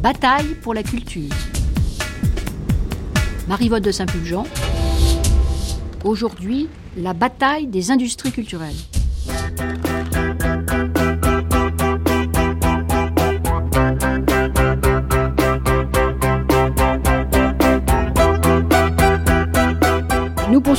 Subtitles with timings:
[0.00, 1.28] bataille pour la culture.
[3.48, 4.46] Marie-Vote de Saint-Pulgent.
[6.04, 8.74] Aujourd'hui, la bataille des industries culturelles.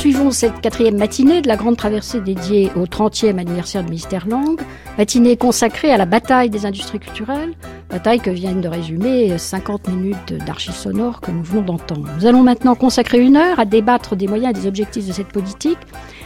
[0.02, 4.60] Poursuivons cette quatrième matinée de la grande traversée dédiée au 30e anniversaire de Mystère Langue,
[4.98, 7.54] matinée consacrée à la bataille des industries culturelles,
[7.88, 12.08] bataille que viennent de résumer 50 minutes d'archives sonores que nous venons d'entendre.
[12.18, 15.28] Nous allons maintenant consacrer une heure à débattre des moyens et des objectifs de cette
[15.28, 15.78] politique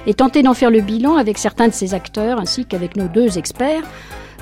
[0.06, 3.36] et tenter d'en faire le bilan avec certains de ses acteurs ainsi qu'avec nos deux
[3.36, 3.82] experts,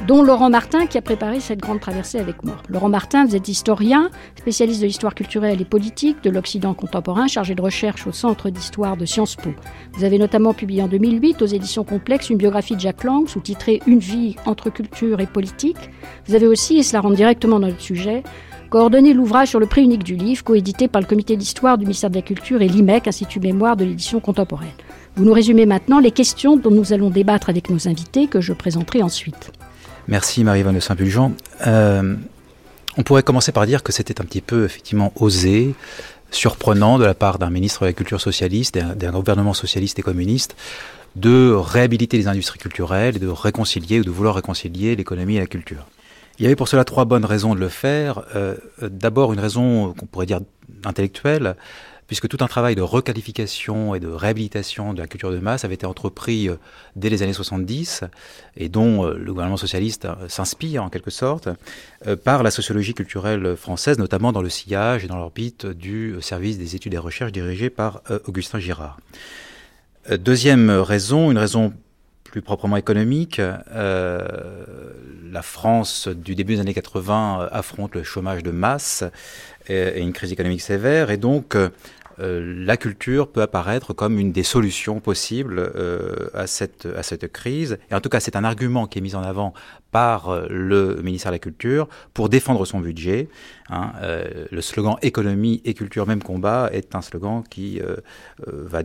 [0.06, 2.56] dont Laurent Martin qui a préparé cette grande traversée avec moi.
[2.68, 7.54] Laurent Martin, vous êtes historien, spécialiste de l'histoire culturelle et politique de l'Occident contemporain, chargé
[7.54, 9.50] de recherche au Centre d'histoire de Sciences Po.
[9.94, 13.80] Vous avez notamment publié en 2008 aux éditions complexes une biographie de Jacques Lang sous-titrée
[13.86, 15.90] Une vie entre culture et politique.
[16.26, 18.22] Vous avez aussi, et cela rentre directement dans notre sujet,
[18.70, 22.10] coordonné l'ouvrage sur le prix unique du livre, coédité par le comité d'histoire du ministère
[22.10, 24.68] de la Culture et l'IMEC, Institut Mémoire de l'édition contemporaine.
[25.16, 28.52] Vous nous résumez maintenant les questions dont nous allons débattre avec nos invités que je
[28.52, 29.52] présenterai ensuite.
[30.06, 31.32] Merci Marie-Yvonne de Saint-Pulgent.
[31.66, 32.14] Euh,
[32.98, 35.74] on pourrait commencer par dire que c'était un petit peu effectivement osé,
[36.30, 40.56] surprenant de la part d'un ministre de la Culture socialiste, d'un gouvernement socialiste et communiste,
[41.16, 45.46] de réhabiliter les industries culturelles et de réconcilier ou de vouloir réconcilier l'économie et la
[45.46, 45.86] culture.
[46.38, 48.22] Il y avait pour cela trois bonnes raisons de le faire.
[48.34, 50.40] Euh, D'abord une raison qu'on pourrait dire
[50.84, 51.56] intellectuelle,
[52.14, 55.74] puisque tout un travail de requalification et de réhabilitation de la culture de masse avait
[55.74, 56.54] été entrepris euh,
[56.94, 58.04] dès les années 70
[58.56, 61.48] et dont euh, le gouvernement socialiste euh, s'inspire en quelque sorte
[62.22, 66.76] par la sociologie culturelle française, notamment dans le sillage et dans l'orbite du service des
[66.76, 69.00] études et recherches dirigé par Augustin Girard.
[70.10, 71.72] Deuxième raison, une raison
[72.22, 73.40] plus proprement économique,
[73.74, 79.02] la France du début des années 80 affronte le chômage de masse
[79.68, 81.56] et, une crise économique sévère, et donc
[82.20, 87.30] euh, la culture peut apparaître comme une des solutions possibles euh, à, cette, à cette
[87.32, 87.78] crise.
[87.90, 89.52] Et en tout cas, c'est un argument qui est mis en avant
[89.90, 93.28] par euh, le ministère de la Culture pour défendre son budget.
[93.70, 93.92] Hein.
[94.50, 97.80] le slogan économie et culture, même combat est un slogan qui
[98.46, 98.82] va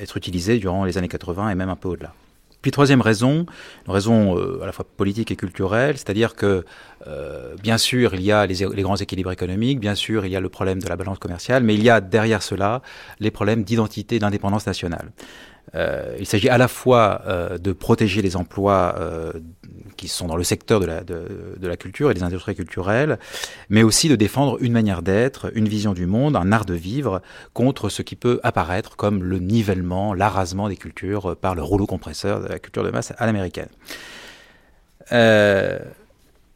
[0.00, 2.14] être utilisé durant les années 80 et même un peu au-delà.
[2.62, 3.46] Puis troisième raison,
[3.86, 6.64] une raison euh, à la fois politique et culturelle, c'est-à-dire que
[7.06, 10.36] euh, bien sûr il y a les, les, grands équilibres économiques, bien sûr il y
[10.36, 12.82] a le problème de la balance commerciale, mais il y a derrière cela
[13.20, 15.12] les problèmes d'identité d'indépendance nationale.
[15.74, 19.32] Euh, il s'agit à la fois euh, de protéger les emplois euh,
[19.96, 21.26] qui sont dans le secteur de la, de,
[21.60, 23.18] la culture et des industries culturelles,
[23.68, 27.20] mais aussi de défendre une manière d'être, une vision du monde, un art de vivre
[27.52, 32.40] contre ce qui peut apparaître comme le nivellement, l'arasement des cultures par le rouleau compresseur
[32.40, 33.68] de la culture de masse à l'américaine.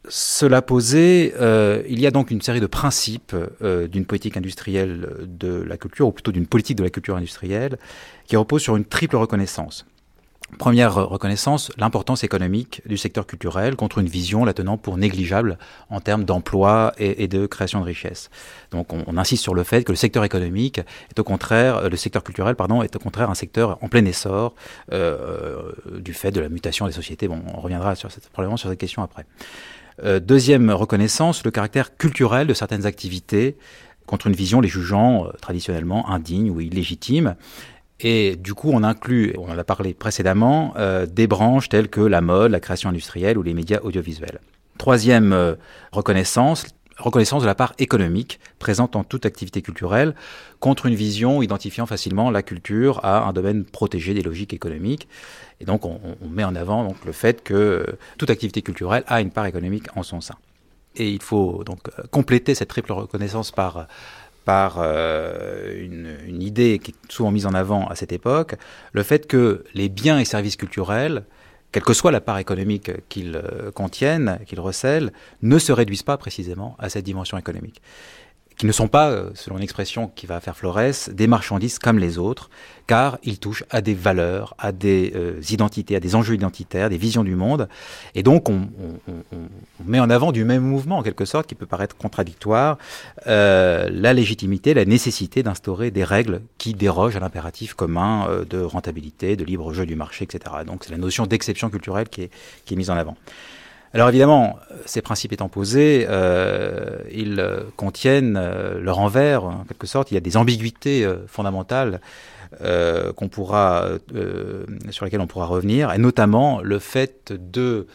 [0.05, 4.37] Euh, cela posé, euh, il y a donc une série de principes euh, d'une politique
[4.37, 7.77] industrielle de la culture, ou plutôt d'une politique de la culture industrielle,
[8.27, 9.85] qui repose sur une triple reconnaissance.
[10.59, 15.57] Première reconnaissance, l'importance économique du secteur culturel contre une vision la tenant pour négligeable
[15.89, 18.29] en termes d'emploi et, de création de richesse.
[18.71, 22.23] Donc on, insiste sur le fait que le secteur économique est au contraire, le secteur
[22.23, 24.53] culturel pardon, est au contraire un secteur en plein essor
[24.91, 27.27] euh, du fait de la mutation des sociétés.
[27.27, 27.95] Bon, on reviendra
[28.31, 29.25] probablement sur cette question après.
[30.03, 33.57] Euh, deuxième reconnaissance, le caractère culturel de certaines activités
[34.05, 37.35] contre une vision les jugeant euh, traditionnellement indignes ou illégitimes.
[37.99, 42.01] Et du coup, on inclut, on en a parlé précédemment, euh, des branches telles que
[42.01, 44.39] la mode, la création industrielle ou les médias audiovisuels.
[44.77, 45.55] Troisième
[45.91, 46.65] reconnaissance,
[46.97, 50.15] reconnaissance de la part économique présente en toute activité culturelle
[50.59, 55.07] contre une vision identifiant facilement la culture à un domaine protégé des logiques économiques.
[55.59, 55.99] Et donc on,
[56.29, 57.85] met en avant donc, le fait que
[58.17, 60.35] toute activité culturelle a une part économique en son sein.
[60.95, 61.79] Et il faut donc
[62.11, 63.87] compléter cette triple reconnaissance par
[64.45, 65.73] par euh,
[66.27, 68.55] une, idée qui est souvent mise en avant à cette époque,
[68.91, 71.23] le fait que les biens et services culturels
[71.73, 73.41] quelle que soit la part économique qu'ils
[73.73, 75.11] contiennent, qu'ils recèlent,
[75.41, 77.81] ne se réduisent pas précisément à cette dimension économique
[78.57, 82.17] qui ne sont pas, selon une expression qui va faire Flores, des marchandises comme les
[82.17, 82.49] autres,
[82.87, 86.97] car ils touchent à des valeurs, à des euh, identités, à des enjeux identitaires, des
[86.97, 87.67] visions du monde.
[88.15, 88.69] Et donc, on,
[89.07, 92.77] on, on, met en avant du même mouvement, en quelque sorte, qui peut paraître contradictoire,
[93.27, 98.61] euh, la légitimité, la nécessité d'instaurer des règles qui dérogent à l'impératif commun euh, de
[98.61, 100.55] rentabilité, de libre jeu du marché, etc.
[100.65, 102.31] Donc, c'est la notion d'exception culturelle qui est,
[102.65, 103.15] qui est mise en avant.
[103.93, 107.45] Alors évidemment, ces principes étant posés, euh, ils
[107.75, 110.09] contiennent euh, leur envers, en quelque sorte.
[110.09, 112.01] Il y a des ambiguïtés euh, fondamentales
[112.59, 113.15] sur
[115.05, 117.87] lesquelles on pourra revenir, et notamment le fait de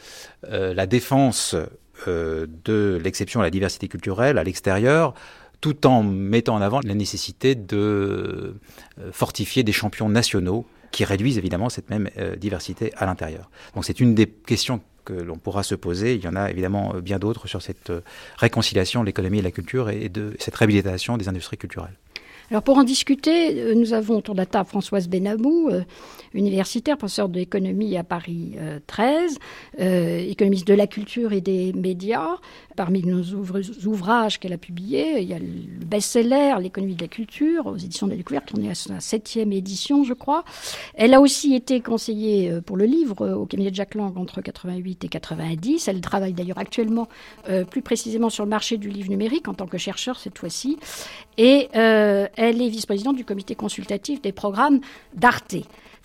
[0.50, 1.55] la défense
[2.09, 5.15] de l'exception à la diversité culturelle à l'extérieur,
[5.61, 8.56] tout en mettant en avant la nécessité de
[9.12, 13.50] fortifier des champions nationaux qui réduisent évidemment cette même diversité à l'intérieur.
[13.77, 16.15] Donc c'est une des questions que l'on pourra se poser.
[16.15, 17.91] Il y en a évidemment bien d'autres sur cette
[18.37, 21.97] réconciliation de l'économie et de la culture et de cette réhabilitation des industries culturelles.
[22.50, 25.83] Alors pour en discuter, euh, nous avons autour de la table Françoise Benamou, euh,
[26.33, 28.55] universitaire, professeur d'économie à Paris
[28.87, 29.39] 13,
[29.81, 32.37] euh, économiste de la culture et des médias.
[32.75, 33.23] Parmi nos
[33.87, 38.06] ouvrages qu'elle a publiés, il y a le best-seller L'économie de la culture aux éditions
[38.06, 40.45] de la découverte, en est à sa septième édition, je crois.
[40.95, 45.05] Elle a aussi été conseillée pour le livre au cabinet de Jacques Lang entre 88
[45.05, 45.89] et 90.
[45.89, 47.09] Elle travaille d'ailleurs actuellement
[47.71, 50.79] plus précisément sur le marché du livre numérique en tant que chercheur cette fois-ci.
[51.37, 51.69] Et
[52.38, 54.81] elle est vice-présidente du comité consultatif des programmes
[55.14, 55.56] d'Arte.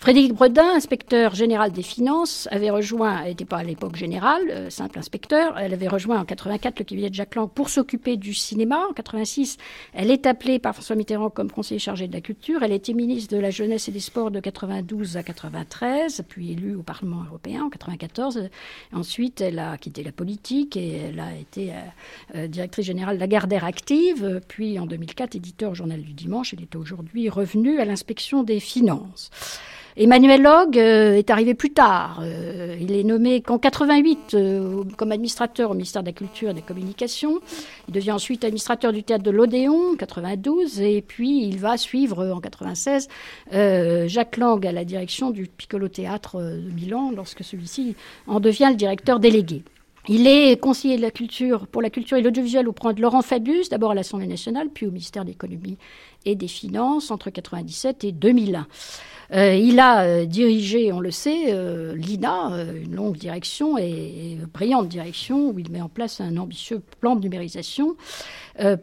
[0.04, 4.68] Frédéric Bredin, inspecteur général des finances, avait rejoint, elle n'était pas à l'époque générale, euh,
[4.68, 8.34] simple inspecteur, elle avait rejoint en 84 le cabinet de Jacques Lang pour s'occuper du
[8.34, 8.84] cinéma.
[8.90, 9.56] En 86,
[9.94, 12.62] elle est appelée par François Mitterrand comme conseiller chargé de la culture.
[12.62, 16.74] Elle était ministre de la jeunesse et des sports de 92 à 93, puis élue
[16.74, 18.50] au Parlement européen en 94.
[18.92, 21.76] Ensuite, elle a quitté la politique et elle a été euh,
[22.34, 26.52] euh, directrice générale de la Gardère Active, puis en 2004 éditeur au Journal du Dimanche.
[26.52, 29.30] Elle est aujourd'hui revenue à l'inspection des finances.
[29.96, 32.18] Emmanuel Log euh, est arrivé plus tard.
[32.20, 36.54] Euh, il est nommé qu'en 88 euh, comme administrateur au ministère de la Culture et
[36.54, 37.38] des Communications.
[37.86, 42.26] Il devient ensuite administrateur du théâtre de l'Odéon en 92 et puis il va suivre
[42.26, 43.08] en 96
[43.52, 47.94] Jacques Lang à la direction du Piccolo Théâtre de Milan lorsque celui-ci
[48.26, 49.62] en devient le directeur délégué.
[50.06, 53.70] Il est conseiller de la culture pour la culture et l'audiovisuel auprès de Laurent Fabius,
[53.70, 55.78] d'abord à l'Assemblée nationale, puis au ministère de l'économie
[56.26, 58.66] et des finances entre 97 et 2001.
[59.34, 64.88] Euh, il a euh, dirigé, on le sait, euh, l'INA, une longue direction et, brillante
[64.88, 67.96] direction, où il met en place un ambitieux plan de numérisation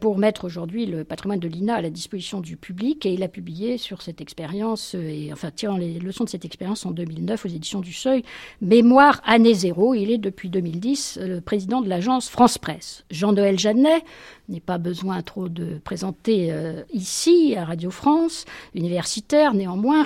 [0.01, 3.05] pour mettre aujourd'hui le patrimoine de l'INA à la disposition du public.
[3.05, 6.85] Et il a publié sur cette expérience, et enfin tirant les leçons de cette expérience
[6.85, 8.23] en 2009 aux éditions du Seuil,
[8.59, 9.93] Mémoire année zéro.
[9.93, 13.05] Il est depuis 2010 le président de l'agence France Presse.
[13.11, 14.03] Jean-Noël Jeannet,
[14.51, 16.53] n'est pas besoin trop de présenter
[16.93, 18.45] ici à Radio France,
[18.75, 20.03] universitaire néanmoins,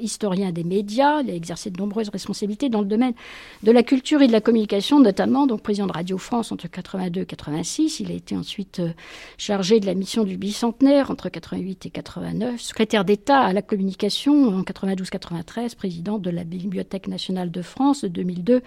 [0.00, 1.22] historien des médias.
[1.22, 3.14] Il a exercé de nombreuses responsabilités dans le domaine
[3.62, 7.22] de la culture et de la communication, notamment donc président de Radio France entre 82
[7.22, 8.00] et 86.
[8.00, 8.90] Il a été ensuite euh,
[9.38, 14.48] chargé de la mission du bicentenaire entre 88 et 89, secrétaire d'État à la communication
[14.48, 18.62] en 92-93, président de la Bibliothèque nationale de France de 2002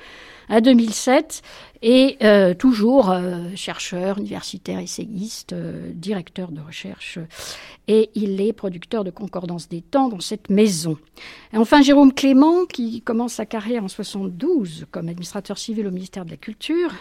[0.49, 1.41] à 2007
[1.81, 5.06] et euh, toujours euh, chercheur, universitaire, essayiste,
[5.93, 7.19] directeur de recherche
[7.87, 10.97] et il est producteur de Concordance des temps dans cette maison.
[11.53, 16.31] Enfin, Jérôme Clément, qui commence sa carrière en 72 comme administrateur civil au ministère de
[16.31, 16.93] la Culture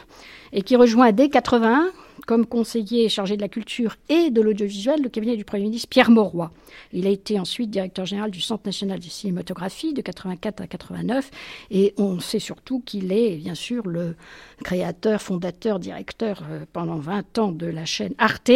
[0.52, 1.90] et qui rejoint dès 81
[2.26, 6.10] comme conseiller chargé de la culture et de l'audiovisuel le cabinet du Premier ministre Pierre
[6.10, 6.50] Mauroy.
[6.92, 11.30] Il a été ensuite directeur général du Centre national de cinématographie de 84 à 89
[11.70, 14.16] et on sait surtout qu'il est bien sûr le
[14.64, 18.50] créateur, fondateur, directeur euh, pendant 20 ans de la chaîne Arte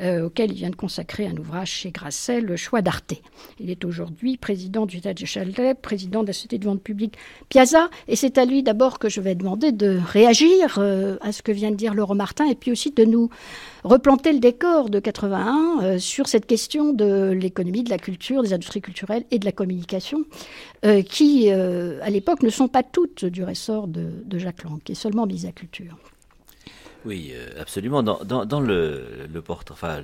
[0.00, 3.14] euh, auquel il vient de consacrer un ouvrage chez Grasset, Le choix d'Arte.
[3.60, 7.14] Il est aujourd'hui président du de Châtelet, président de la Société de vente publique
[7.48, 11.42] Piazza et c'est à lui d'abord que je vais demander de réagir euh, à ce
[11.42, 13.30] que vient de dire Laurent Martin et puis aussi de nous
[13.84, 18.52] replanter le décor de 81 euh, sur cette question de l'économie, de la culture, des
[18.52, 20.24] industries culturelles et de la communication,
[20.84, 24.92] euh, qui, euh, à l'époque, ne sont pas toutes du ressort de, Jacques Lang, qui
[24.92, 25.96] est seulement mise à culture.
[27.04, 28.02] Oui, absolument.
[28.02, 30.02] Dans, le, le portrait,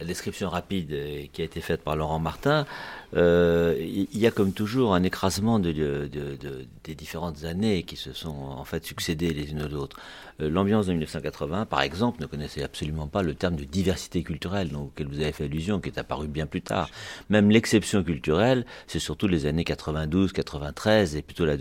[0.00, 0.94] la description rapide
[1.32, 2.66] qui a été faite par Laurent Martin,
[3.14, 6.08] il y a comme toujours un écrasement de,
[6.84, 9.98] des différentes années qui se sont en fait succédées les unes aux autres.
[10.40, 14.70] Euh, l'ambiance de 1980, par exemple, ne connaissait absolument pas le terme de diversité culturelle
[14.76, 16.90] auquel vous avez fait allusion, qui est apparu bien plus tard.
[17.28, 21.56] Même l'exception culturelle, c'est surtout les années 92, 93 et plutôt le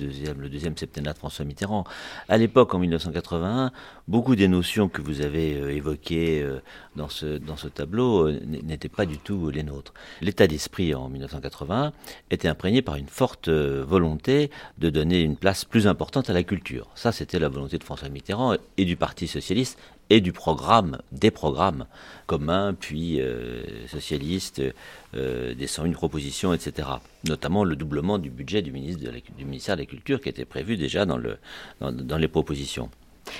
[0.50, 1.86] deuxième septennat de François Mitterrand.
[2.30, 3.72] À l'époque, en 1981,
[4.08, 6.60] beaucoup des notions que vous avez euh, évoquées euh,
[6.96, 9.94] dans ce tableau n'étaient pas du tout les nôtres.
[10.22, 11.94] L'état d'esprit en 1980
[12.32, 16.90] était imprégné par une forte volonté de donner une place plus importante à la culture.
[16.96, 19.78] Ça, c'était la volonté de François Mitterrand et du Parti socialiste
[20.10, 21.86] et du programme, des programmes
[22.26, 24.62] communs, puis euh, socialistes,
[25.16, 26.88] euh, des 101 propositions, etc.
[27.26, 31.18] Notamment le doublement du budget du, ministère de la Culture qui était prévu déjà dans,
[32.18, 32.90] les propositions.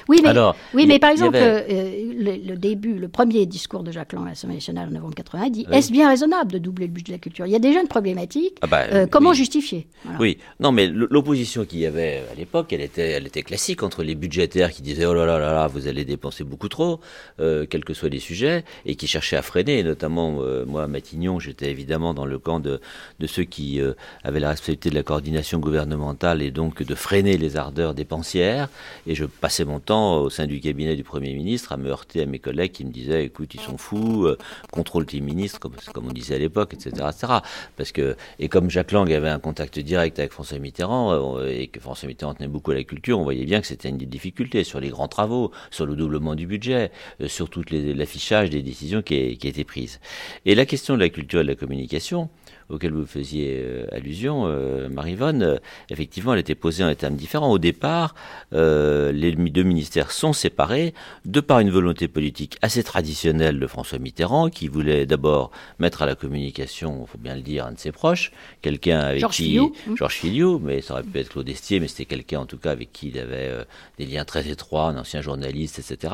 [0.08, 0.34] Oui, mais,
[0.74, 4.56] oui, mais par exemple, euh, le, début, le premier discours de Jacques Lang à l'Assemblée
[4.56, 7.46] nationale en novembre 80 dit Est-ce bien raisonnable de doubler le budget de la culture?
[7.46, 8.58] Il y a déjà une problématique.
[8.62, 9.88] Ah bah, euh, comment justifier?
[10.20, 14.04] Oui, non, mais l'opposition qu'il y avait à l'époque, elle était, elle était classique entre
[14.04, 17.00] les budgétaires qui disaient Oh là là là là, vous allez dépenser beaucoup trop,
[17.40, 19.80] euh, quels que soient les sujets, et qui cherchaient à freiner.
[19.80, 22.80] Et notamment, moi, à Matignon, j'étais évidemment dans le camp de,
[23.20, 23.80] de ceux qui
[24.24, 28.70] avaient la responsabilité de la coordination gouvernementale et donc de freiner les ardeurs dépensières.
[29.06, 32.22] Et je passais mon temps au sein du cabinet du Premier ministre à me heurter
[32.22, 34.38] à mes collègues qui me disaient écoute, ils sont fous, euh,
[34.72, 37.34] contrôle tes ministres, comme, comme on disait à l'époque, etc., etc.
[37.76, 41.68] Parce que, et comme Jacques Lang avait un contact direct avec François Mitterrand euh, et
[41.68, 44.64] que François Mitterrand tenait beaucoup à la culture, on voyait bien que c'était une difficulté
[44.64, 46.92] sur les grands travaux, sur le doublement du budget,
[47.22, 50.00] euh, sur tout l'affichage des décisions qui, qui été prises.
[50.46, 52.30] Et la question de la culture et de la communication,
[52.70, 55.58] auquel vous faisiez euh, allusion, euh, Marivonne, euh,
[55.90, 57.52] effectivement, elle était posée en termes différents.
[57.52, 58.16] Au départ,
[58.52, 60.94] les deux ministères sont séparés
[61.26, 66.06] de par une volonté politique assez traditionnelle de François Mitterrand, qui voulait d'abord mettre à
[66.06, 68.32] la communication, il faut bien le dire, un de ses proches,
[68.62, 69.44] quelqu'un avec Georges qui...
[69.44, 69.74] Filiou.
[69.96, 72.72] Georges Filiou, mais ça aurait pu être Claude Estier, mais c'était quelqu'un en tout cas
[72.72, 73.52] avec qui il avait
[73.98, 76.14] des liens très étroits, un ancien journaliste, etc.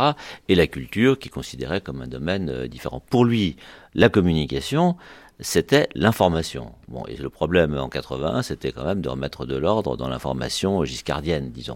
[0.49, 3.01] Et la culture, qui considérait comme un domaine différent.
[3.09, 3.55] Pour lui,
[3.95, 4.95] la communication,
[5.43, 6.71] c'était l'information.
[6.87, 10.83] Bon, et le problème en 81, c'était quand même de remettre de l'ordre dans l'information
[10.85, 11.75] giscardienne, disons.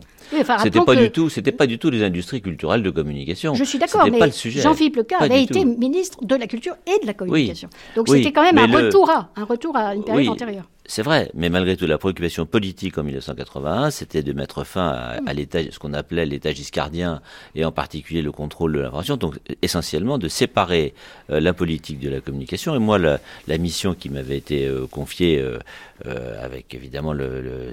[0.63, 3.53] c'était pas du tout, c'était pas du tout les industries culturelles de communication.
[3.53, 7.13] Je suis d'accord, mais Jean-Philippe Leca avait été ministre de la culture et de la
[7.13, 7.69] communication.
[7.95, 10.65] Donc c'était quand même un retour à, un retour à une période antérieure.
[10.89, 15.19] C'est vrai, mais malgré tout, la préoccupation politique en 1981, c'était de mettre fin à,
[15.25, 17.21] à l'état, ce qu'on appelait l'état giscardien,
[17.55, 19.17] et en particulier le contrôle de l'information.
[19.17, 20.93] Donc, essentiellement, de séparer
[21.29, 22.73] euh, la politique de la communication.
[22.73, 25.59] Et moi, la, la mission qui m'avait été euh, confiée, euh,
[26.41, 27.71] avec évidemment le, le,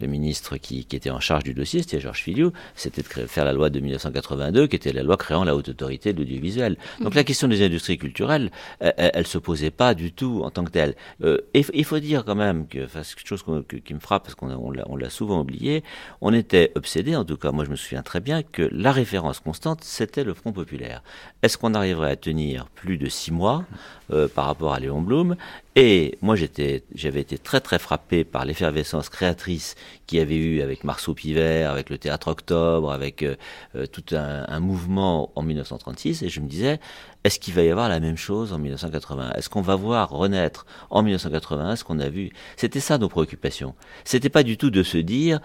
[0.00, 3.44] le ministre qui, qui, était en charge du dossier, c'était Georges Filiou, c'était de faire
[3.44, 6.78] la loi de 1982, qui était la loi créant la haute autorité de l'audiovisuel.
[7.00, 10.64] Donc, la question des industries culturelles, elle, elle, se posait pas du tout en tant
[10.64, 10.94] que telle.
[11.22, 13.44] et il faut dire quand même que, c'est quelque chose
[13.84, 15.82] qui me frappe parce qu'on on l'a souvent oublié.
[16.20, 19.40] On était obsédé, en tout cas, moi je me souviens très bien que la référence
[19.40, 21.02] constante, c'était le Front populaire.
[21.42, 23.64] Est-ce qu'on arriverait à tenir plus de six mois
[24.12, 25.36] euh, par rapport à Léon Blum?
[25.74, 29.74] Et moi, j'avais été très très frappé par l'effervescence créatrice
[30.06, 33.36] qu'il y avait eu avec Marceau Pivert, avec le Théâtre Octobre, avec euh,
[33.74, 36.78] euh, tout un, un, mouvement en 1936, et je me disais,
[37.24, 40.66] est-ce qu'il va y avoir la même chose en 1980 Est-ce qu'on va voir renaître
[40.90, 42.30] en 1981 ce qu'on a vu?
[42.56, 43.74] C'était ça nos préoccupations.
[44.04, 45.40] C'était pas du tout de se dire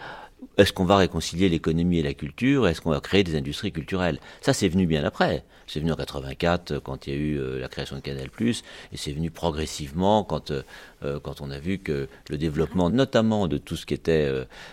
[0.58, 2.68] est-ce qu'on va réconcilier l'économie et la culture?
[2.68, 4.20] Est-ce qu'on va créer des industries culturelles?
[4.42, 5.44] Ça, c'est venu bien après.
[5.68, 8.98] C'est venu en 84 quand il y a eu euh, la création de Canal+, et
[8.98, 10.64] c'est venu progressivement quand euh,
[11.04, 14.32] euh, quand on a vu que le développement, notamment de tout ce qui était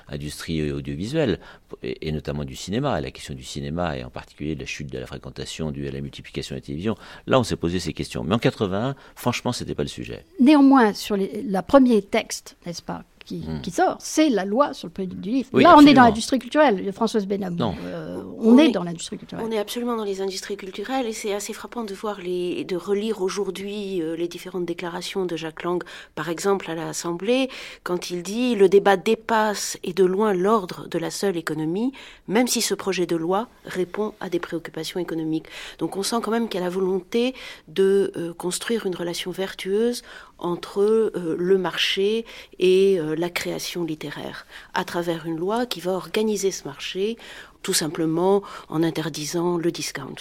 [0.08, 1.38] industrie audiovisuelle,
[1.82, 4.98] et, notamment du cinéma, et la question du cinéma, et en particulier la chute de
[4.98, 6.94] la fréquentation due à la multiplication de la télévision,
[7.26, 8.24] là, on s'est posé ces questions.
[8.24, 10.24] Mais en 81, franchement, c'était pas le sujet.
[10.40, 13.62] Néanmoins, sur les, la premier texte, n'est-ce pas, Hmm.
[13.62, 15.58] qui, sort, c'est la loi sur le prix du livre.
[15.58, 17.74] Là, on est dans l'industrie culturelle, Françoise Benamou.
[17.86, 19.46] Euh, on, est, dans l'industrie culturelle.
[19.48, 22.76] On est absolument dans les industries culturelles et c'est assez frappant de voir les, de
[22.76, 25.82] relire aujourd'hui euh, les différentes déclarations de Jacques Lang,
[26.14, 27.48] par exemple à l'Assemblée,
[27.82, 31.92] quand il dit le débat dépasse et de loin l'ordre de la seule économie,
[32.28, 35.46] même si ce projet de loi répond à des préoccupations économiques.
[35.78, 37.34] Donc on sent quand même qu'il y a la volonté
[37.68, 40.02] de euh, construire une relation vertueuse
[40.38, 42.24] entre euh, le marché
[42.58, 47.16] et euh, la création littéraire, à travers une loi qui va organiser ce marché,
[47.62, 50.16] tout simplement en interdisant le discount.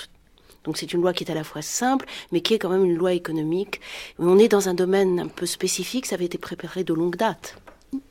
[0.64, 2.86] Donc c'est une loi qui est à la fois simple, mais qui est quand même
[2.86, 3.82] une loi économique.
[4.18, 7.58] On est dans un domaine un peu spécifique, ça avait été préparé de longue date.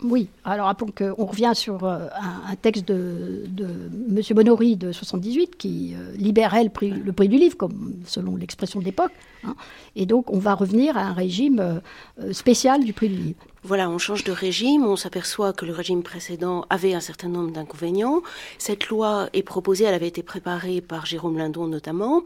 [0.03, 2.09] Oui, alors rappelons qu'on revient sur euh,
[2.49, 3.67] un, texte de, de
[4.11, 4.23] M.
[4.35, 8.85] Bonory de 78 qui libérait le prix, le prix, du livre, comme selon l'expression de
[8.85, 9.13] l'époque.
[9.45, 9.55] Hein.
[9.97, 13.45] Et donc on va revenir à un régime euh, spécial du prix du livre.
[13.65, 17.53] Voilà, on change de régime, on s'aperçoit que le régime précédent avait un certain nombre
[17.53, 18.21] d'inconvénients.
[18.59, 22.23] Cette loi est proposée, elle avait été préparée par Jérôme Lindon notamment.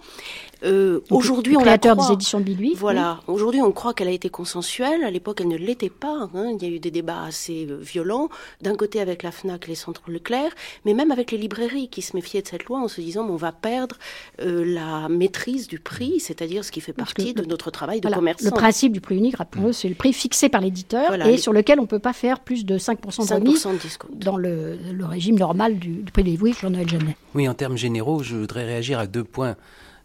[0.64, 5.04] Euh, aujourd'hui, on créateur des éditions de Voilà, aujourd'hui on croit qu'elle a été consensuelle.
[5.04, 6.30] À l'époque, elle ne l'était pas.
[6.34, 6.52] Hein.
[6.58, 8.30] Il y a eu des débats assez euh, violents,
[8.62, 10.52] d'un côté avec la Fnac, les centres Leclerc,
[10.86, 13.36] mais même avec les librairies qui se méfiaient de cette loi en se disant on
[13.36, 13.96] va perdre
[14.40, 18.46] euh, la maîtrise du prix, c'est-à-dire ce qui fait partie de notre travail de commerçant.
[18.46, 21.78] Le principe du prix unique, rappelons-le, c'est le prix fixé par l'éditeur et sur lequel
[21.78, 23.66] on ne peut pas faire plus de 5%, de remise
[24.10, 27.16] dans le, régime normal du, prix des livres, Jean-Noël Jeannet.
[27.34, 29.56] Oui, en termes généraux, je voudrais réagir à deux points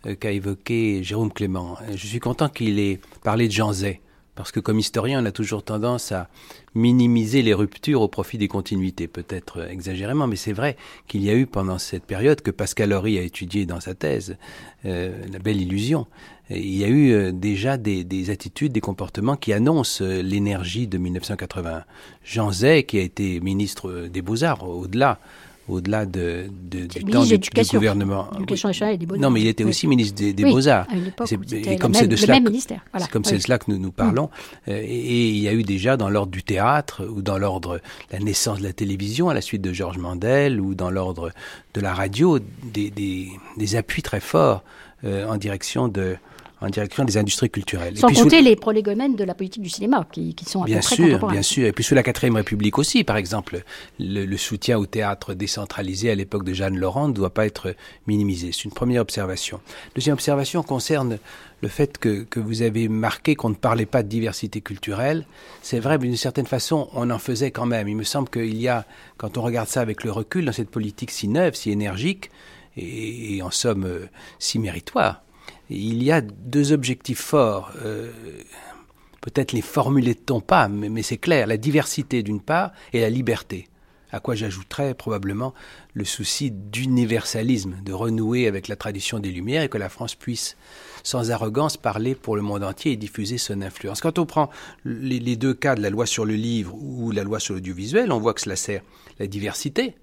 [0.06, 1.78] euh, qu'a évoqué Jérôme Clément.
[1.96, 4.02] Je suis content qu'il ait parlé de Jean Zay
[4.36, 6.30] parce que comme historien, on a toujours tendance à
[6.74, 11.36] minimiser les ruptures au profit des continuités, peut-être exagérément, mais c'est vrai qu'il y a
[11.36, 14.38] eu pendant cette période que Pascal Horry a étudié dans sa thèse,
[14.86, 16.08] euh, La belle illusion,
[16.50, 20.88] il y a eu euh, déjà des, des, attitudes, des comportements qui annoncent euh, l'énergie
[20.88, 21.84] de 1980.
[22.24, 25.20] Jean Zay, qui a été ministre des Beaux-Arts, au-delà
[25.70, 28.30] au-delà de, de, du temps du, du, gouvernement.
[29.18, 30.88] non, mais il était aussi ministre des, des Beaux-Arts.
[31.52, 32.40] Et comme c'est de cela,
[32.98, 34.26] c'est comme c'est cela que nous nous parlons.
[34.68, 34.72] Mm.
[34.72, 37.80] Euh, et, il y a eu déjà dans l'ordre du théâtre ou dans l'ordre
[38.12, 41.32] la naissance de la télévision à la suite de Georges Mandel ou dans l'ordre
[41.74, 44.64] de la radio des, des, des appuis très forts
[45.04, 46.16] euh, en direction de
[46.62, 47.98] en direction des industries culturelles.
[47.98, 50.84] Sans compter les prolégomènes de la politique du cinéma, qui, qui sont à bien peu
[50.84, 53.64] près sûr, Bien sûr, et puis sous la quatrième République aussi, par exemple,
[54.00, 57.76] le, le soutien au théâtre décentralisé à l'époque de Jeanne Laurent ne doit pas être
[58.06, 58.52] minimisé.
[58.52, 59.60] C'est une première observation.
[59.96, 61.18] Deuxième observation concerne
[61.62, 65.26] le fait que, que vous avez marqué qu'on ne parlait pas de diversité culturelle.
[65.62, 67.88] C'est vrai, mais d'une certaine façon, on en faisait quand même.
[67.88, 68.86] Il me semble qu'il y a,
[69.18, 72.30] quand on regarde ça avec le recul, dans cette politique si neuve, si énergique,
[72.78, 74.08] et, et en somme euh,
[74.40, 75.22] si méritoire,
[75.78, 77.72] il y a deux objectifs forts.
[77.84, 78.12] Euh,
[79.22, 83.68] Peut-être les formulait-on pas, mais, c'est clair, la diversité d'une part et la liberté.
[84.12, 85.54] À quoi j'ajouterais probablement
[85.94, 90.58] le souci d'universalisme, de renouer avec la tradition des Lumières et que la France puisse
[91.04, 94.02] sans arrogance parler pour le monde entier et diffuser son influence.
[94.02, 94.50] Quand on prend
[94.84, 98.20] les deux cas de la loi sur le livre ou la loi sur l'audiovisuel, on
[98.20, 98.82] voit que cela sert
[99.20, 99.96] la diversité,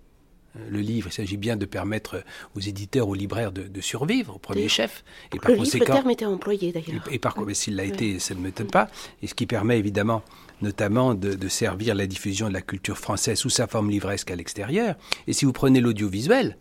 [0.69, 2.23] le livre, il s'agit bien de permettre
[2.57, 5.05] aux éditeurs, aux libraires de, de survivre au premier chef.
[5.35, 7.09] Et par le conséquent, livre, le terme était employé d'ailleurs.
[7.11, 7.55] Et, et, par oui.
[7.55, 8.89] s'il l'a été, ça ne m'étonne pas.
[9.23, 10.23] Et ce qui permet évidemment
[10.61, 14.37] notamment de, de, servir la diffusion de la culture française sous sa forme livresque à
[14.37, 14.97] l'extérieur.
[15.27, 16.57] Et si vous prenez l'audiovisuel,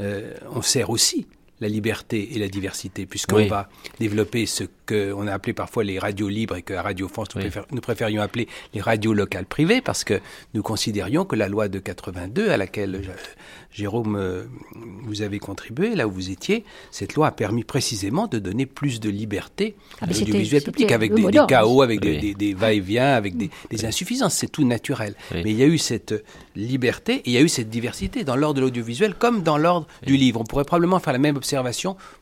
[0.00, 1.26] euh, on sert aussi
[1.60, 3.48] la liberté et la diversité, puisqu'on oui.
[3.48, 7.28] va développer ce qu'on a appelé parfois les radios libres et que à Radio France,
[7.34, 7.48] nous, oui.
[7.48, 10.20] préfère, nous, préférions appeler les radios locales privées, parce que
[10.54, 13.10] nous considérions que la loi de 82, à laquelle je,
[13.72, 14.44] Jérôme, euh,
[15.04, 18.98] vous avez contribué, là où vous étiez, cette loi a permis précisément de donner plus
[18.98, 22.18] de liberté ah, à l'audiovisuel public, avec des, des, chaos, avec oui.
[22.18, 23.50] des, des va-et-vient, avec des,
[23.84, 25.14] insuffisances, c'est tout naturel.
[25.32, 26.24] Mais il y a eu cette
[26.56, 29.86] liberté et il y a eu cette diversité dans l'ordre de l'audiovisuel comme dans l'ordre
[30.06, 30.40] du livre.
[30.40, 31.49] On pourrait probablement faire la même observation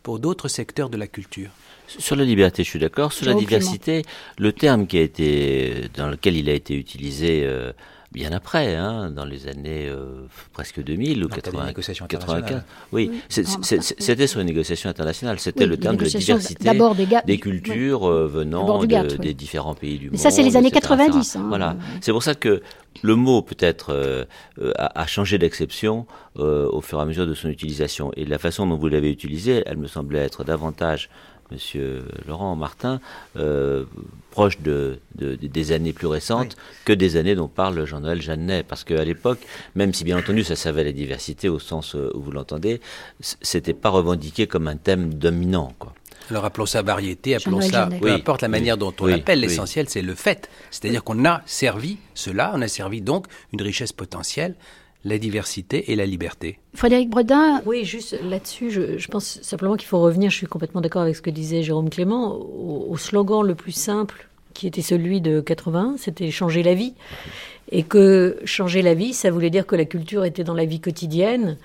[0.03, 1.51] pour d'autres secteurs de la culture.
[1.87, 3.13] Sur la liberté, je suis d'accord.
[3.13, 4.03] Sur la diversité,
[4.39, 7.73] le terme qui a été, dans lequel il a été utilisé euh,
[8.13, 11.73] bien après, hein, dans les années euh, presque 2000 ou 80,
[12.09, 12.63] 95.
[12.93, 13.21] Oui, oui.
[13.29, 15.39] c'était sur une négociation internationale.
[15.39, 18.09] C'était oui, le terme de diversité des, des, cultures oui.
[18.09, 20.21] euh, venant de, des différents pays du Mais monde.
[20.21, 21.37] ça, c'est les années 90.
[21.37, 21.47] Hein.
[21.49, 21.77] Voilà.
[22.01, 22.63] C'est pour ça que
[23.03, 24.25] le mot peut-être euh,
[24.77, 26.07] a, a, changé d'exception
[26.39, 28.11] euh, au fur et à mesure de son utilisation.
[28.17, 31.11] Et la façon dont vous l'avez utilisé, elle me semblait être davantage
[31.51, 33.01] Monsieur Laurent Martin,
[33.37, 33.85] euh,
[34.31, 36.77] proche de, de, de, des années plus récentes oui.
[36.85, 38.63] que des années dont parle Jean-Noël Jeannet.
[38.63, 39.41] Parce qu'à l'époque,
[39.75, 42.81] même si bien entendu ça savait la diversité au sens euh, où vous l'entendez,
[43.21, 45.75] c'était pas revendiqué comme un thème dominant.
[45.79, 45.95] Quoi.
[46.31, 49.41] Alors appelons ça variété, appelons ça, peu oui, importe la manière dont on oui, l'appelle,
[49.41, 50.51] l'essentiel c'est le fait.
[50.71, 54.55] C'est-à-dire qu'on a servi cela, on a servi donc une richesse potentielle
[55.05, 56.59] la diversité et la liberté.
[56.75, 60.81] Frédéric Bredin Oui, juste là-dessus, je, je, pense simplement qu'il faut revenir, je suis complètement
[60.81, 64.83] d'accord avec ce que disait Jérôme Clément, au, au, slogan le plus simple qui était
[64.83, 66.95] celui de 80, c'était changer la vie.
[67.71, 70.81] Et que changer la vie, ça voulait dire que la culture était dans la vie
[70.81, 71.59] quotidienne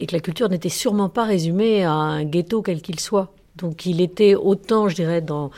[0.00, 3.32] et que la culture n'était sûrement pas résumée à un ghetto quel qu'il soit.
[3.56, 5.50] Donc il était autant, je dirais, dans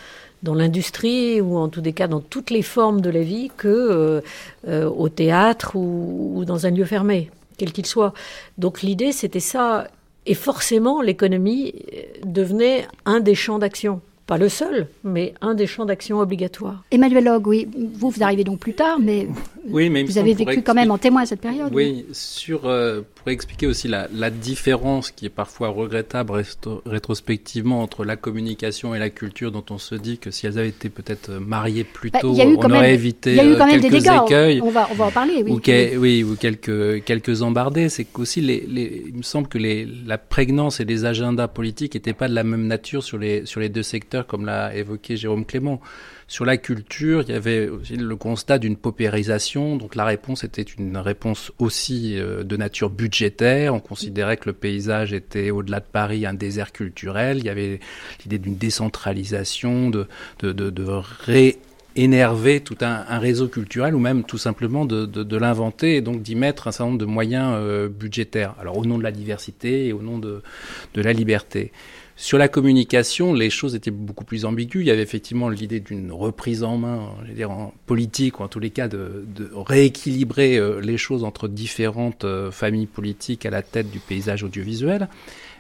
[0.42, 3.68] dans l'industrie ou en tous des cas dans toutes les formes de la vie que
[3.68, 4.20] euh,
[4.66, 8.12] euh, au théâtre ou, ou, dans un lieu fermé, quel qu'il soit.
[8.56, 9.88] Donc l'idée c'était ça,
[10.26, 11.74] et forcément l'économie
[12.24, 14.00] devenait un des champs d'action.
[14.28, 16.84] Pas le seul, mais un des champs d'action obligatoires.
[16.90, 19.26] Emmanuel Log, oui, vous, vous arrivez donc plus tard, mais,
[19.70, 21.72] oui, mais vous avez vécu quand même en témoin cette période.
[21.74, 22.14] Oui, oui.
[22.14, 26.32] sur, euh, pour expliquer aussi la, la, différence qui est parfois regrettable
[26.86, 30.68] rétrospectivement entre la communication et la culture, dont on se dit que si elles avaient
[30.68, 33.80] été peut-être mariées plus tôt, bah, on aurait même, évité y a eu quand même
[33.80, 34.60] quelques des dégâts, écueils.
[34.62, 35.52] On va, on va en parler, oui.
[35.52, 37.88] Ou, que, oui, ou quelques, quelques embardés.
[37.88, 41.94] C'est qu'aussi, les, les, il me semble que les, la prégnance et les agendas politiques
[41.94, 45.16] n'étaient pas de la même nature sur les, sur les deux secteurs, comme l'a évoqué
[45.16, 45.80] Jérôme Clément.
[46.30, 49.76] Sur la culture, il y avait aussi le constat d'une paupérisation.
[49.76, 53.74] Donc la réponse était une réponse aussi euh, de nature budgétaire.
[53.74, 57.38] On considérait que le paysage était au-delà de Paris un désert culturel.
[57.38, 57.80] Il y avait
[58.22, 60.06] l'idée d'une décentralisation, de,
[60.40, 60.70] de, de,
[62.58, 66.72] tout un, réseau culturel ou même tout simplement de l'inventer et donc d'y mettre un
[66.72, 68.54] certain nombre de moyens euh, budgétaires.
[68.60, 70.42] Alors au nom de la diversité et au nom de,
[70.92, 71.72] de la liberté.
[72.20, 74.82] Sur la communication, les choses étaient beaucoup plus ambiguës.
[74.82, 78.42] Il y avait effectivement l'idée d'une reprise en main, je veux dire, en politique, ou
[78.42, 83.46] en tous les cas de, de rééquilibrer euh, les choses entre différentes euh, familles politiques
[83.46, 85.08] à la tête du paysage audiovisuel.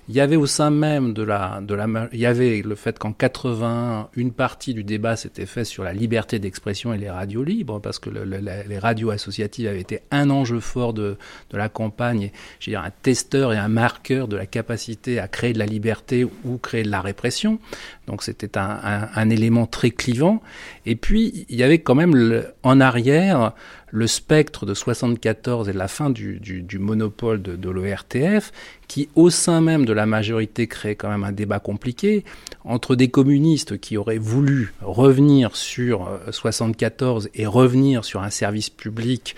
[0.08, 2.98] Il y avait au sein même de la, de la, il y avait le fait
[2.98, 7.44] qu'en 81, une partie du débat s'était fait sur la liberté d'expression et les radios
[7.44, 11.18] libres, parce que le, le, les radios associatives avaient été un enjeu fort de,
[11.50, 15.58] de la campagne, j'ai un testeur et un marqueur de la capacité à créer de
[15.58, 17.58] la liberté ou créer de la répression.
[18.06, 20.40] Donc c'était un, un, un, élément très clivant.
[20.86, 23.52] Et puis il y avait quand même le, en arrière
[23.90, 26.40] le spectre de 74 et la fin du,
[26.78, 28.52] monopole de, de l'ORTF,
[28.86, 32.24] qui au sein même de la majorité crée quand même un débat compliqué
[32.64, 39.36] entre des communistes qui auraient voulu revenir sur 74 et revenir sur un service public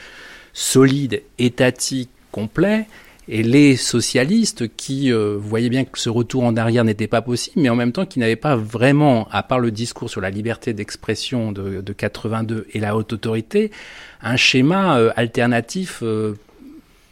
[0.53, 2.87] solide, étatique, complet,
[3.33, 7.61] et les socialistes qui euh, voyaient bien que ce retour en arrière n'était pas possible,
[7.61, 10.75] mais en même temps qui n'avaient pas vraiment, à part le discours sur la liberté
[10.75, 13.71] d'expression de, de 82 et la haute autorité,
[14.21, 16.35] un schéma euh, alternatif euh,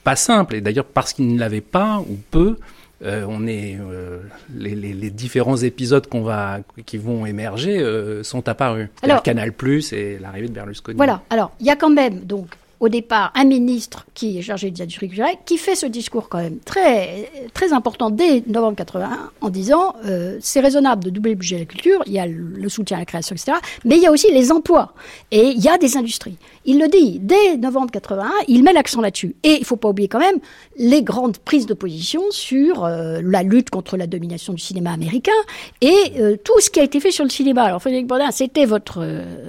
[0.02, 0.56] pas simple.
[0.56, 2.56] Et d'ailleurs, parce qu'ils ne l'avaient pas ou peu,
[3.04, 4.18] euh, on est euh,
[4.52, 8.88] les, les, les, différents épisodes qu'on va qui vont émerger euh, sont apparus.
[9.02, 10.96] Alors, Canal Plus et l'arrivée de Berlusconi.
[10.96, 11.22] Voilà.
[11.30, 12.48] Alors il y a quand même donc
[12.80, 16.38] au départ un ministre qui est chargé des industries culturelles, qui fait ce discours quand
[16.38, 21.36] même très, très important dès novembre 81 en disant euh, c'est raisonnable de doubler le
[21.36, 23.58] budget de la culture, il y a le soutien à la création, etc.
[23.84, 24.92] Mais il y a aussi les emplois
[25.30, 26.36] et il y a des industries.
[26.64, 29.34] Il le dit dès novembre 81, il met l'accent là-dessus.
[29.42, 30.38] Et il faut pas oublier quand même
[30.76, 35.32] les grandes prises de position sur euh, la lutte contre la domination du cinéma américain
[35.80, 37.64] et euh, tout ce qui a été fait sur le cinéma.
[37.64, 39.04] Alors Frédéric Baudin, c'était votre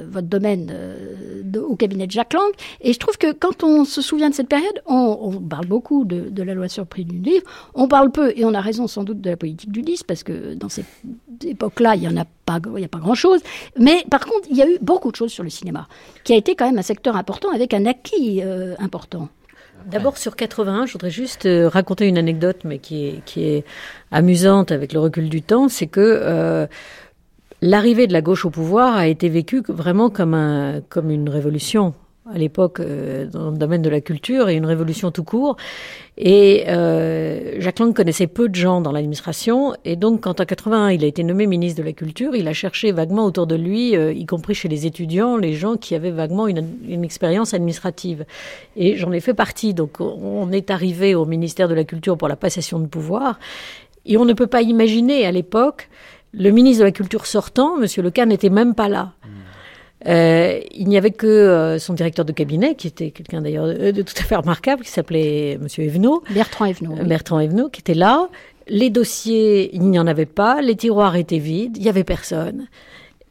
[0.10, 0.74] votre domaine
[1.56, 4.48] au cabinet de Jacques Lang et je trouve que quand on se souvient de cette
[4.48, 7.44] période, on, parle beaucoup de, la loi sur le prix du livre,
[7.76, 10.24] on parle peu, et on a raison sans doute de la politique du disque, parce
[10.24, 10.86] que dans cette
[11.44, 13.42] époque-là, il n'y en a pas, a pas grand-chose.
[13.78, 15.88] Mais par contre, il y a eu beaucoup de choses sur le cinéma,
[16.24, 19.30] qui a été quand même un secteur important avec un acquis euh, important.
[19.86, 23.64] D'abord sur 81, je voudrais juste euh, raconter une anecdote, mais qui est, qui est
[24.12, 26.68] amusante avec le recul du temps, c'est que euh,
[27.62, 31.94] l'arrivée de la gauche au pouvoir a été vécue vraiment comme, un, comme une révolution
[32.34, 35.58] à l'époque euh, dans le domaine de la culture et une révolution tout court.
[36.18, 40.90] Et euh, Jacques Lang connaissait peu de gens dans l'administration et donc quand en 81
[40.90, 43.96] il a été nommé ministre de la Culture, il a cherché vaguement autour de lui,
[43.96, 48.26] euh, y compris chez les étudiants, les gens qui avaient vaguement une, expérience administrative.
[48.76, 49.74] Et j'en ai fait partie.
[49.74, 53.40] Donc on est arrivé au ministère de la Culture pour la passation de pouvoir
[54.06, 55.90] et on ne peut pas imaginer à l'époque
[56.34, 59.14] le ministre de la Culture sortant, Monsieur Leca, n'était même pas là.
[59.24, 59.39] Mmh.
[60.08, 63.92] Euh, il n'y avait que euh, son directeur de cabinet, qui était quelqu'un d'ailleurs de,
[63.92, 66.24] de, tout à fait remarquable, qui s'appelait Monsieur Evenot.
[66.30, 66.94] Bertrand Evenot.
[66.94, 67.06] Oui.
[67.06, 68.30] Bertrand Evenot, qui était là.
[68.68, 70.62] Les dossiers, il n'y en avait pas.
[70.62, 71.76] Les tiroirs étaient vides.
[71.78, 72.68] Il n'y avait personne.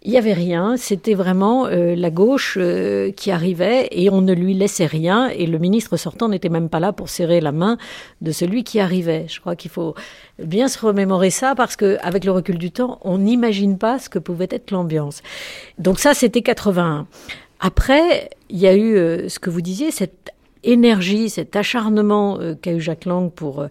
[0.08, 4.32] Il n'y avait rien, c'était vraiment euh, la gauche euh, qui arrivait et on ne
[4.32, 7.76] lui laissait rien et le ministre sortant n'était même pas là pour serrer la main
[8.22, 9.26] de celui qui arrivait.
[9.28, 9.94] Je crois qu'il faut
[10.42, 14.08] bien se remémorer ça parce que avec le recul du temps, on n'imagine pas ce
[14.08, 15.20] que pouvait être l'ambiance.
[15.76, 17.06] Donc ça, c'était 81.
[17.60, 20.30] Après, il y a eu euh, ce que vous disiez, cette
[20.64, 23.68] énergie, cet acharnement qu'a eu Jacques Lang pour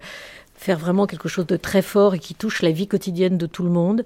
[0.57, 3.63] faire vraiment quelque chose de très fort et qui touche la vie quotidienne de tout
[3.63, 4.03] le monde,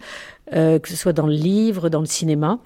[0.53, 2.59] euh, que ce soit dans le livre, dans le cinéma.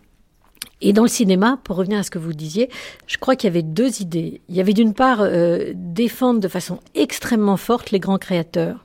[0.81, 2.69] Et dans le cinéma, pour revenir à ce que vous disiez,
[3.07, 4.41] je crois qu'il y avait deux idées.
[4.49, 8.83] Il y avait d'une part euh, défendre de façon extrêmement forte les grands créateurs.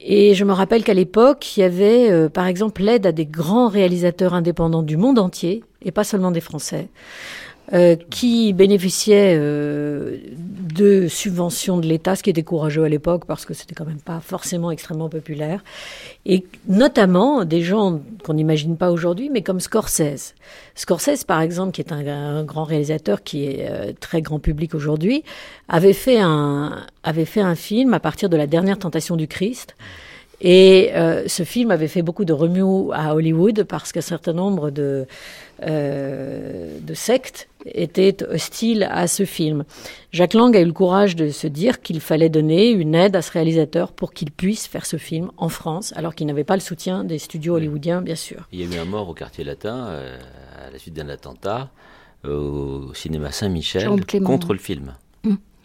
[0.00, 3.26] Et je me rappelle qu'à l'époque, il y avait euh, par exemple l'aide à des
[3.26, 6.88] grands réalisateurs indépendants du monde entier, et pas seulement des Français.
[7.72, 13.46] Euh, qui bénéficiaient euh, de subventions de l'État, ce qui était courageux à l'époque parce
[13.46, 15.64] que c'était quand même pas forcément extrêmement populaire,
[16.26, 20.34] et notamment des gens qu'on n'imagine pas aujourd'hui, mais comme Scorsese.
[20.74, 25.24] Scorsese, par exemple, qui est un, grand réalisateur qui est euh, très grand public aujourd'hui,
[25.66, 29.74] avait fait un avait fait un film à partir de la dernière tentation du Christ.
[30.40, 34.70] Et euh, ce film avait fait beaucoup de remous à Hollywood parce qu'un certain nombre
[34.70, 35.06] de,
[35.62, 39.64] euh, de sectes étaient hostiles à ce film.
[40.12, 43.22] Jacques Lang a eu le courage de se dire qu'il fallait donner une aide à
[43.22, 46.60] ce réalisateur pour qu'il puisse faire ce film en France, alors qu'il n'avait pas le
[46.60, 48.48] soutien des studios hollywoodiens, bien sûr.
[48.52, 50.18] Il y a eu un mort au quartier latin euh,
[50.66, 51.70] à la suite d'un attentat
[52.24, 53.88] au cinéma Saint-Michel
[54.22, 54.94] contre le film.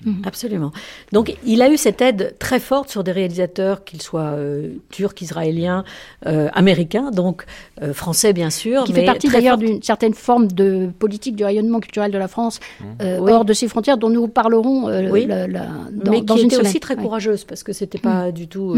[0.06, 0.10] Mmh.
[0.10, 0.22] Mhm.
[0.26, 0.72] Absolument.
[1.12, 5.22] Donc il a eu cette aide très forte sur des réalisateurs, qu'ils soient euh, turcs,
[5.22, 5.84] israéliens,
[6.26, 7.46] euh, américains, donc
[7.82, 8.84] euh, français bien sûr.
[8.86, 12.60] Qui fait partie d'ailleurs d'une certaine forme de politique du rayonnement culturel de la France
[12.80, 13.20] mhm.
[13.28, 15.28] hors de ses frontières, dont nous parlerons oui.
[15.28, 18.32] dans, Mais qui était aussi très courageuse, parce que c'était pas mhm.
[18.32, 18.76] du tout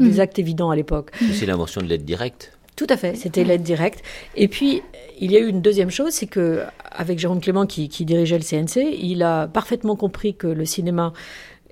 [0.00, 1.10] des actes évidents à l'époque.
[1.32, 2.55] C'est l'invention de l'aide directe.
[2.76, 4.04] Tout à fait, c'était l'aide directe.
[4.34, 4.82] Et puis,
[5.18, 8.44] il y a eu une deuxième chose, c'est que avec Jérôme Clément qui, dirigeait le
[8.44, 11.14] CNC, il a parfaitement compris que le cinéma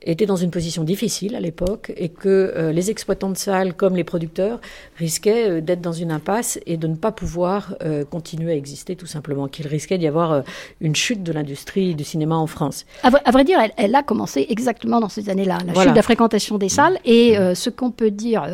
[0.04, 3.96] était dans une position difficile à l'époque et que euh, les exploitants de salles comme
[3.96, 4.60] les producteurs
[4.96, 8.96] risquaient euh, d'être dans une impasse et de ne pas pouvoir euh, continuer à exister
[8.96, 10.42] tout simplement, qu'il risquait d'y avoir
[10.80, 12.84] une chute de l'industrie du cinéma en France.
[13.02, 16.58] À, vrai, dire, elle, a commencé exactement dans ces années-là, la chute de la fréquentation
[16.58, 18.46] des salles et ce qu'on peut dire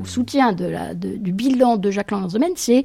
[0.00, 2.84] au soutien de la, du bilan de Jacques domaine, c'est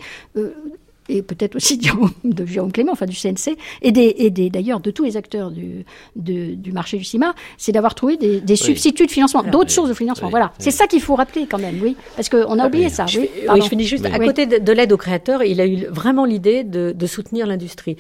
[1.14, 1.78] et peut-être aussi
[2.24, 6.72] de Jérôme Clément, enfin du CNC, et, des, d'ailleurs de tous les acteurs du, du
[6.72, 10.30] marché du cinéma, c'est d'avoir trouvé des, substituts de financement, d'autres sources de financement.
[10.30, 13.06] voilà, c'est ça qu'il faut rappeler quand même, oui, parce qu'on a oublié ça.
[13.06, 13.30] Je, oui,
[13.62, 14.06] je finis juste.
[14.06, 17.98] À côté de, l'aide aux créateurs, il a eu vraiment l'idée de, de soutenir l'industrie.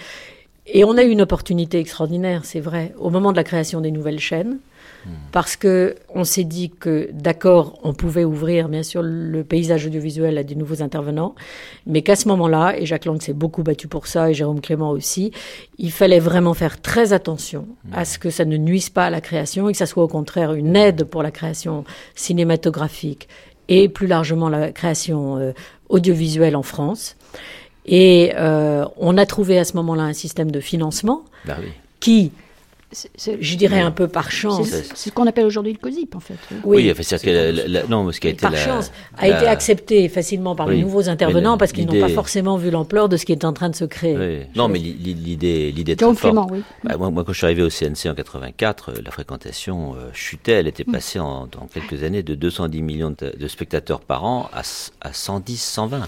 [0.66, 3.92] Et on a eu une opportunité extraordinaire, c'est vrai, au moment de la création des
[3.92, 4.60] nouvelles chaînes
[5.32, 10.38] parce que on s'est dit que d'accord, on pouvait ouvrir bien sûr le paysage audiovisuel
[10.38, 11.36] à des nouveaux intervenants,
[11.86, 14.92] mais qu'à ce moment-là, et Jacques Lang s'est beaucoup battu pour ça, et Jérôme Clément
[14.92, 15.32] aussi,
[15.78, 19.22] il fallait vraiment faire très attention à ce que ça ne nuise pas à la
[19.22, 21.84] création et que ça soit au contraire une aide pour la création
[22.16, 23.28] cinématographique
[23.70, 25.52] et plus largement la création euh,
[25.90, 27.16] audiovisuelle en France.
[27.86, 31.58] Et euh, on a trouvé à ce moment-là un système de financement bah
[32.00, 32.32] qui
[33.40, 34.68] je dirais un peu par chance.
[34.68, 36.36] C'est ce qu'on appelle aujourd'hui le COSIP, en fait.
[36.64, 40.56] Oui, oui c'est que non, ce qui a été par chance a été accepté facilement
[40.56, 43.46] par les nouveaux intervenants parce qu'ils n'ont pas forcément vu l'ampleur de ce qui est
[43.46, 44.48] en train de se créer.
[44.56, 46.52] Non, mais l'idée, l'idée très forte.
[46.52, 46.64] Oui.
[46.84, 50.10] Bah, moi, moi, quand je suis arrivé au CNC en 84, euh, la fréquentation euh,
[50.14, 50.54] chutait.
[50.54, 50.92] Elle était mm.
[50.92, 54.62] passée en, quelques années de 210 millions de, spectateurs par an à,
[55.02, 56.00] à 110, 120.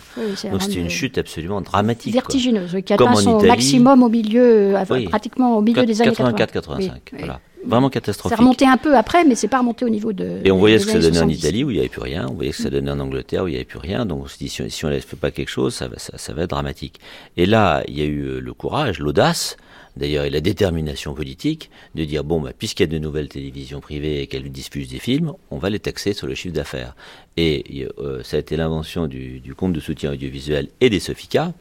[0.52, 2.14] Donc c'était une chute absolument dramatique.
[2.14, 6.75] Vertigineuse, qui atteint son maximum au milieu, euh, pratiquement au milieu des années 80.
[6.78, 7.40] 80 voilà.
[7.66, 8.38] Vraiment catastrophique.
[8.38, 10.40] Ça remonté un peu après, mais c'est pas remonté au niveau de.
[10.44, 12.28] Et on voyait ce que ça donnait en Italie où il n'y avait plus rien.
[12.30, 14.06] On voyait ce que ça donnait en Angleterre où il n'y avait plus rien.
[14.06, 16.44] Donc on se dit si on ne fait pas quelque chose, ça va, ça, va
[16.44, 17.00] être dramatique.
[17.38, 19.58] Et là, il y a eu euh, le courage, l'audace
[19.98, 23.80] d'ailleurs et la détermination politique de dire bon bah, puisqu'il y a de nouvelles télévisions
[23.80, 26.96] privées et qu'elles diffusent des films, on va les taxer sur le chiffre d'affaires.
[27.38, 31.54] Et euh, ça a été l'invention du, du, compte de soutien audiovisuel et des Sofica,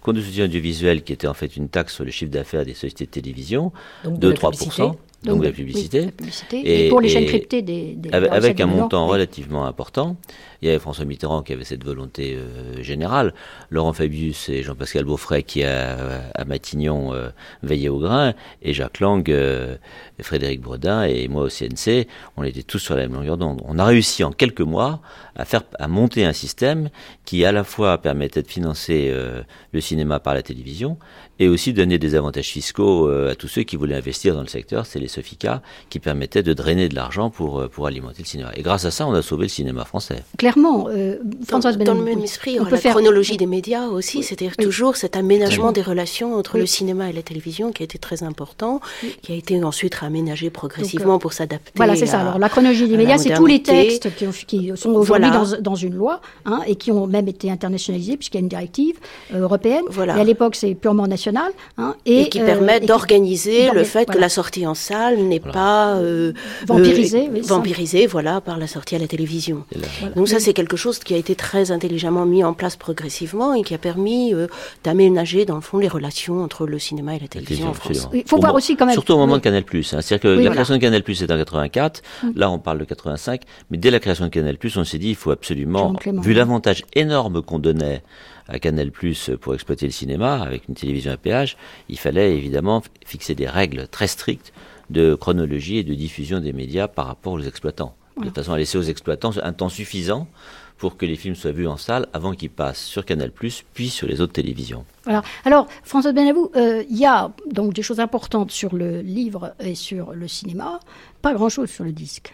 [0.00, 2.74] compte de soutien audiovisuel qui était en fait une taxe sur le chiffre d'affaires des
[2.74, 3.72] sociétés de télévision
[4.04, 6.10] de, 3% donc, de la publicité.
[6.52, 10.16] Et, pour les chaînes cryptées des, avec, un montant relativement important.
[10.62, 13.32] Il y avait François Mitterrand qui avait cette volonté euh, générale,
[13.70, 15.96] Laurent Fabius et Jean-Pascal Beaufray qui à,
[16.34, 17.30] à Matignon euh,
[17.62, 19.76] veillaient au grain, et Jacques Lang, euh,
[20.20, 22.06] Frédéric Brodin et moi au CNC,
[22.36, 23.62] on était tous sur la même longueur d'onde.
[23.64, 25.00] On a réussi en quelques mois
[25.34, 26.90] à faire à monter un système
[27.24, 29.10] qui à la fois permettait de financer
[29.72, 30.98] le cinéma par la télévision
[31.40, 34.86] et aussi donner des avantages fiscaux à tous ceux qui voulaient investir dans le secteur.
[34.86, 38.52] C'est les Sofica qui permettaient de drainer de l'argent pour, pour alimenter le cinéma.
[38.54, 41.94] Et grâce à ça, on a sauvé le cinéma français clairement, euh, Françoise dans, dans
[41.94, 42.92] le même esprit, on, peut la faire...
[42.92, 47.22] chronologie des médias aussi, c'est-à-dire toujours cet aménagement des relations entre le cinéma et la
[47.22, 48.80] télévision qui a été très important,
[49.22, 51.72] qui a été ensuite réaménagé progressivement pour s'adapter.
[51.76, 52.20] Voilà, c'est ça.
[52.20, 54.08] Alors la chronologie des médias, c'est tous les textes
[54.46, 58.40] qui, sont aujourd'hui dans, une loi hein, et qui ont même été internationalisés puisqu'il y
[58.40, 58.96] a une directive
[59.34, 59.84] euh, européenne.
[59.88, 60.16] Voilà.
[60.16, 61.29] Et à l'époque, c'est purement national.
[61.78, 65.98] Hein, et, qui permet euh, d'organiser le fait que la sortie en salle n'est pas
[66.66, 69.64] vampirisée, vampirisée, voilà, par la sortie à la télévision.
[70.16, 73.62] Donc ça, c'est quelque chose qui a été très intelligemment mis en place progressivement et
[73.62, 74.46] qui a permis euh,
[74.84, 78.08] d'aménager, dans le fond, les relations entre le cinéma et la télévision, en France.
[78.12, 78.94] Il faut voir aussi quand même.
[78.94, 79.62] Surtout au moment de Canal+.
[79.62, 79.80] Hein.
[79.82, 82.02] C'est-à-dire que la création de Canal+, c'est en 84.
[82.22, 82.30] Mm.
[82.36, 83.42] Là, on parle de 85.
[83.70, 87.42] Mais dès la création de Canal+, on s'est dit, il faut absolument, vu l'avantage énorme
[87.42, 88.02] qu'on donnait
[88.50, 88.90] à Canal+
[89.40, 91.56] pour exploiter le cinéma avec une télévision à péage,
[91.88, 94.52] il fallait évidemment fixer des règles très strictes
[94.90, 98.78] de chronologie et de diffusion des médias par rapport aux exploitants de façon à laisser
[98.78, 100.26] aux exploitants un temps suffisant
[100.78, 104.06] pour que les films soient vus en salle avant qu'ils passent sur Canal+, puis sur
[104.06, 104.86] les autres télévisions.
[105.04, 105.22] Voilà.
[105.44, 109.74] Alors, François Benavou, euh, il y a donc des choses importantes sur le livre et
[109.74, 110.80] sur le cinéma,
[111.20, 112.32] pas grand-chose sur le disque.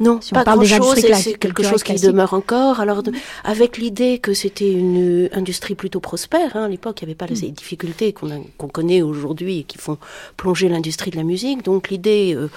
[0.00, 2.80] Non, pas grand-chose, c'est quelque chose qui demeure encore.
[2.80, 3.02] Alors,
[3.44, 7.26] avec l'idée que c'était une industrie plutôt prospère, hein, à l'époque, il n'y avait pas
[7.26, 7.52] les mm.
[7.52, 9.98] difficultés qu'on connaît aujourd'hui et qui font
[10.36, 11.64] plonger l'industrie de la musique.
[11.64, 12.48] Donc, l'idée euh,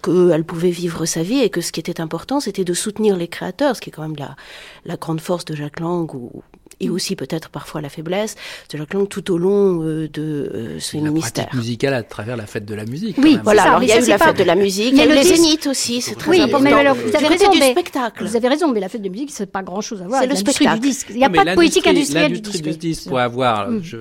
[0.00, 3.28] qu'elle pouvait vivre sa vie et que ce qui était important, c'était de soutenir les
[3.28, 4.36] créateurs, ce qui est quand même la,
[4.84, 6.42] la grande force de Jacques Lang ou,
[6.82, 8.36] et aussi peut-être parfois la faiblesse
[8.72, 11.44] de Jacques Lang tout au long euh, de euh, ce la ministère.
[11.46, 13.16] pratique musicale à travers la fête de la musique.
[13.18, 13.38] Oui.
[13.44, 15.04] Voilà, ça, alors il y a eu la fête de la musique, il y a
[15.04, 16.64] eu le les zéniths aussi, c'est très Oui, important.
[16.64, 18.24] mais alors, vous avez raison, du mais spectacle.
[18.24, 20.38] Vous avez raison, mais la fête de musique, c'est pas grand-chose à voir C'est avec
[20.38, 20.80] le l'industrie du spectacle.
[20.88, 21.06] disque.
[21.10, 22.80] Il n'y a Non, pas de politique l'industrie- industrielle du L'industrie disque.
[22.80, 23.80] du disque, pour avoir, Mm.
[23.82, 23.96] je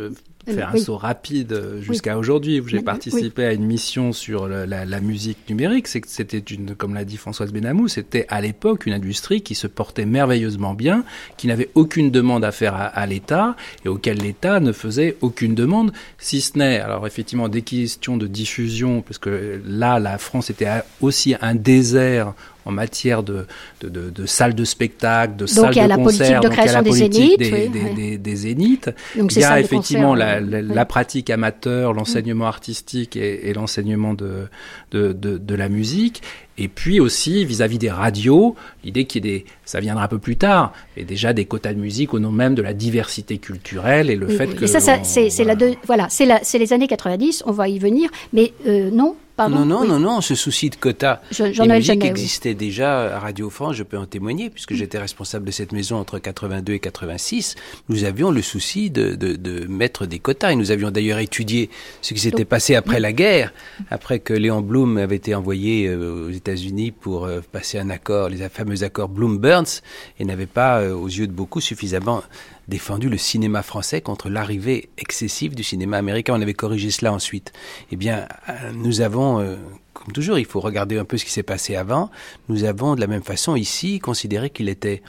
[0.50, 0.82] faire un Oui.
[0.82, 2.84] saut rapide euh, jusqu'à aujourd'hui, où j'ai Oui.
[2.84, 7.06] participé à une mission sur la, la musique numérique, c'est que c'était une, comme l'a
[7.06, 11.04] dit Françoise Benamou, c'était à l'époque une industrie qui se portait merveilleusement bien,
[11.38, 15.56] qui n'avait aucune demande à faire à, à l'État et auquel l'État ne faisait aucune
[15.56, 20.50] demande, si ce n'est, alors effectivement, des questions de diffusion, parce que là, la France
[20.50, 20.68] était
[21.02, 22.34] aussi un désert
[22.66, 23.46] en matière de,
[23.82, 26.64] de, de, de salles de spectacle, de salles de concert, de donc il y a
[26.64, 28.90] création la politique des, oui, des- zéniths.
[29.18, 30.74] Donc Il y a effectivement concert, la, la- oui.
[30.76, 34.48] la pratique amateur, l'enseignement artistique et, et l'enseignement de,
[34.92, 36.22] de, de, de la musique.
[36.58, 40.20] Et puis aussi, vis-à-vis des radios, l'idée qu'il y ait des, ça viendra un peu
[40.20, 44.10] plus tard, et déjà des quotas de musique au nom même de la diversité culturelle
[44.10, 44.56] et le Oui, fait oui.
[44.56, 44.64] que...
[44.66, 45.56] Et ça, ça, c'est voilà.
[45.56, 49.60] deux- voilà, c'est c'est les années 90, on va y venir, mais euh, non, pardon.
[49.60, 49.88] non, non, oui.
[49.88, 52.08] non, non, ce souci de quota Je- des oui.
[52.08, 55.96] existait déjà à Radio France, je peux en témoigner, puisque j'étais responsable de cette maison
[55.98, 57.56] entre 82 et 86.
[57.90, 61.70] Nous avions le souci de, de, de mettre des quotas, et nous avions d'ailleurs étudié
[62.02, 63.54] ce qui s'était passé après la guerre,
[63.90, 68.30] après que Léon Blum avait été envoyé euh, aux États-Unis pour euh, passer un accord,
[68.30, 69.82] les fameux accords Blum-Burns,
[70.20, 72.24] et n'avait pas, euh, aux yeux de beaucoup, suffisamment
[72.70, 76.36] défendu le cinéma français contre l'arrivée excessive du cinéma américain.
[76.38, 77.52] On avait corrigé cela ensuite.
[77.92, 79.56] Eh bien, euh, nous avons, euh,
[79.94, 82.10] comme toujours, il faut regarder un peu ce qui s'est passé avant.
[82.48, 85.02] Nous avons de la même façon ici considéré qu'il était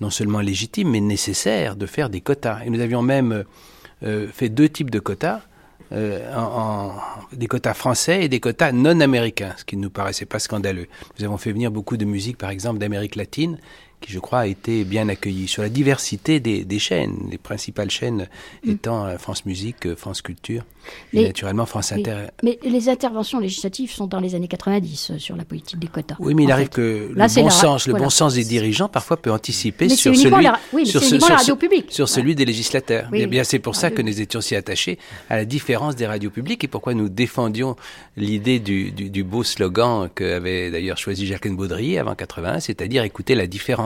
[0.00, 2.60] non seulement légitime, mais nécessaire de faire des quotas.
[2.64, 3.44] Et nous avions même
[4.04, 5.40] euh, fait deux types de quotas.
[5.90, 10.88] des quotas français et des quotas non américains, ce qui ne nous paraissait pas scandaleux.
[11.18, 13.56] Nous avons fait venir beaucoup de musique, par exemple, d'Amérique latine,
[14.00, 15.48] qui, je crois, a été bien accueillie.
[15.48, 18.28] Sur la diversité des, des chaînes, les principales chaînes
[18.66, 20.64] étant euh, France Musique, euh, France Culture,
[21.12, 21.92] et naturellement France.
[21.92, 22.26] Inter.
[22.42, 26.16] Mais les interventions législatives sont dans les années 90 euh, sur la politique des quotas.
[26.20, 26.74] Oui, mais il arrive fait.
[26.74, 28.04] que Là, le bon sens, le voilà.
[28.04, 31.36] bon sens des dirigeants parfois peut anticiper Mais sur celui, la- oui, sur, ce- la
[31.36, 31.86] radio publique.
[31.90, 32.10] sur Ouais.
[32.10, 33.08] celui des législateurs.
[33.10, 34.98] Oui, Eh bien, c'est pour ça que nous étions si attachés
[35.30, 37.76] à la différence des radios publiques et pourquoi nous défendions
[38.16, 43.34] l'idée du, du, du beau slogan qu'avait d'ailleurs choisi Jacqueline Baudrier avant 80, c'est-à-dire écouter
[43.34, 43.85] la différence.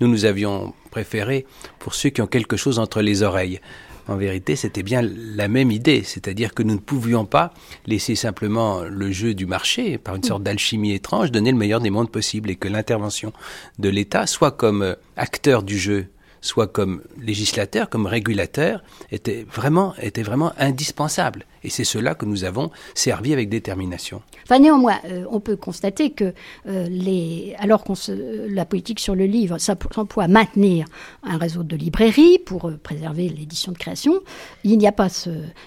[0.00, 1.46] Nous, nous avions préféré
[1.78, 3.60] pour ceux qui ont quelque chose entre les oreilles.
[4.08, 7.54] En vérité, c'était bien la même idée, c'est-à-dire que nous ne pouvions pas
[7.86, 11.90] laisser simplement le jeu du marché, par une sorte d'alchimie étrange, donner le meilleur des
[11.90, 13.32] mondes possibles et que l'intervention
[13.78, 16.06] de l'État, soit comme euh, acteur du jeu,
[16.40, 18.82] soit comme législateur, comme régulateur,
[19.12, 21.44] était vraiment, était vraiment indispensable.
[21.62, 24.22] Et c'est cela que nous avons servi avec détermination.
[24.44, 26.32] Enfin, néanmoins, euh, on peut constater que
[26.68, 30.86] euh, alors qu'on se, la politique sur le livre s'emploie à maintenir
[31.22, 34.20] un réseau de librairies pour euh, préserver l'édition de création,
[34.64, 35.08] il n'y a pas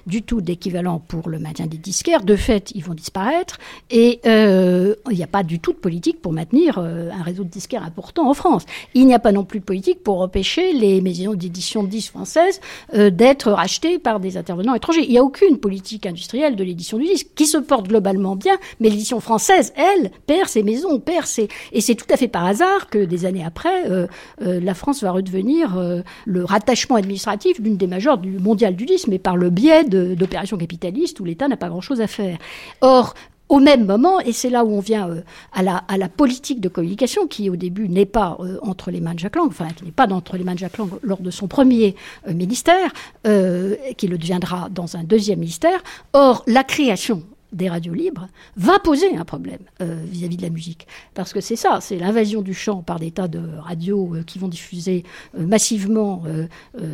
[0.07, 2.23] du tout d'équivalent pour le maintien des disquaires.
[2.23, 3.57] De fait, ils vont disparaître
[3.89, 7.43] et euh, il n'y a pas du tout de politique pour maintenir euh, un réseau
[7.43, 8.65] de disquaires important en France.
[8.93, 12.11] Il n'y a pas non plus de politique pour empêcher les maisons d'édition de disques
[12.11, 12.59] françaises
[12.93, 15.03] euh, d'être rachetées par des intervenants étrangers.
[15.03, 18.57] Il n'y a aucune politique industrielle de l'édition du disque qui se porte globalement bien,
[18.79, 21.47] mais l'édition française, elle, perd ses maisons, perd ses...
[21.71, 24.07] Et c'est tout à fait par hasard que des années après, euh,
[24.41, 28.85] euh, la France va redevenir euh, le rattachement administratif d'une des majeures du mondial du
[28.85, 32.37] disque, mais par le biais d'opérations capitalistes où l'État n'a pas grand-chose à faire.
[32.81, 33.13] Or,
[33.53, 37.27] au même moment, et c'est là où on vient euh, à, la, politique de communication,
[37.27, 39.91] qui au début n'est pas euh, entre les mains de Jacques Lang, enfin qui n'est
[39.91, 41.95] pas entre les mains de Jacques Lang lors de son premier
[42.27, 42.91] euh, ministère,
[43.23, 45.83] qui le deviendra dans un deuxième ministère.
[46.13, 50.87] Or, la création des radios libres va poser un problème vis-à-vis de la musique.
[51.13, 54.47] Parce que c'est ça, c'est l'invasion du champ par des tas de radios qui vont
[54.47, 55.03] diffuser
[55.37, 56.23] massivement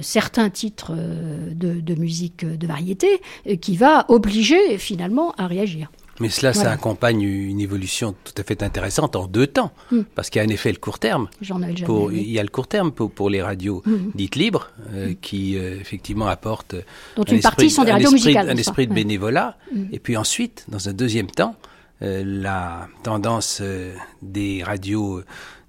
[0.02, 3.22] certains titres de, musique de variété,
[3.62, 5.90] qui va obliger finalement à réagir.
[6.20, 10.02] Mais cela, ça accompagne une évolution tout à fait intéressante en deux temps, Mm.
[10.16, 11.28] parce qu'il y a en effet le court terme.
[11.86, 14.12] Pour, il y a le court terme pour, pour les radios Mhm.
[14.16, 16.76] dites libres, euh, qui euh, effectivement apportent
[17.32, 18.50] un une partie esprit- sont des un esprit- musicales.
[18.50, 18.56] Un
[18.88, 19.58] de bénévolat.
[19.92, 21.56] Et puis ensuite, dans un deuxième temps,
[22.02, 23.62] euh, la tendance
[24.22, 25.22] des radios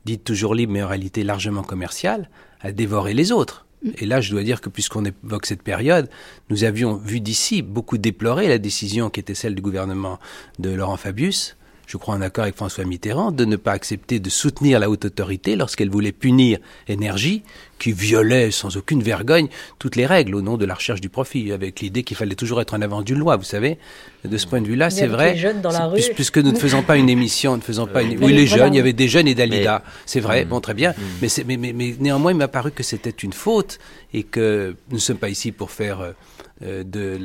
[0.05, 2.29] dites toujours libres, mais en réalité largement commerciales,
[2.61, 3.67] à dévorer les autres.
[3.97, 6.09] Et là, je dois dire que puisqu'on évoque cette période,
[6.51, 10.19] nous avions vu d'ici beaucoup déplorer la décision qui était celle du gouvernement
[10.59, 11.57] de Laurent Fabius.
[11.91, 15.07] Je crois en accord avec François Mitterrand, de ne pas accepter de soutenir la haute
[15.07, 17.43] autorité lorsqu'elle voulait punir énergie,
[17.81, 19.49] qui violait sans aucune vergogne
[19.81, 22.61] toutes les règles au nom de la recherche du profit, avec l'idée qu'il fallait toujours
[22.61, 23.77] être en avance d'une loi, vous savez.
[24.25, 25.35] De ce point de vue-là, c'est vrai.
[25.61, 26.01] dans la rue.
[26.15, 28.23] Puisque nous ne faisons pas une émission, ne faisons pas une...
[28.23, 30.49] Oui, les jeunes, il y avait des jeunes et Dalida, c'est vrai, mm.
[30.49, 30.93] bon, très bien.
[30.93, 31.03] Mm.
[31.23, 33.81] Mais, mais, mais, mais, néanmoins, il m'a paru que c'était une faute
[34.15, 36.13] et que nous ne sommes pas ici pour faire euh,
[36.61, 37.19] de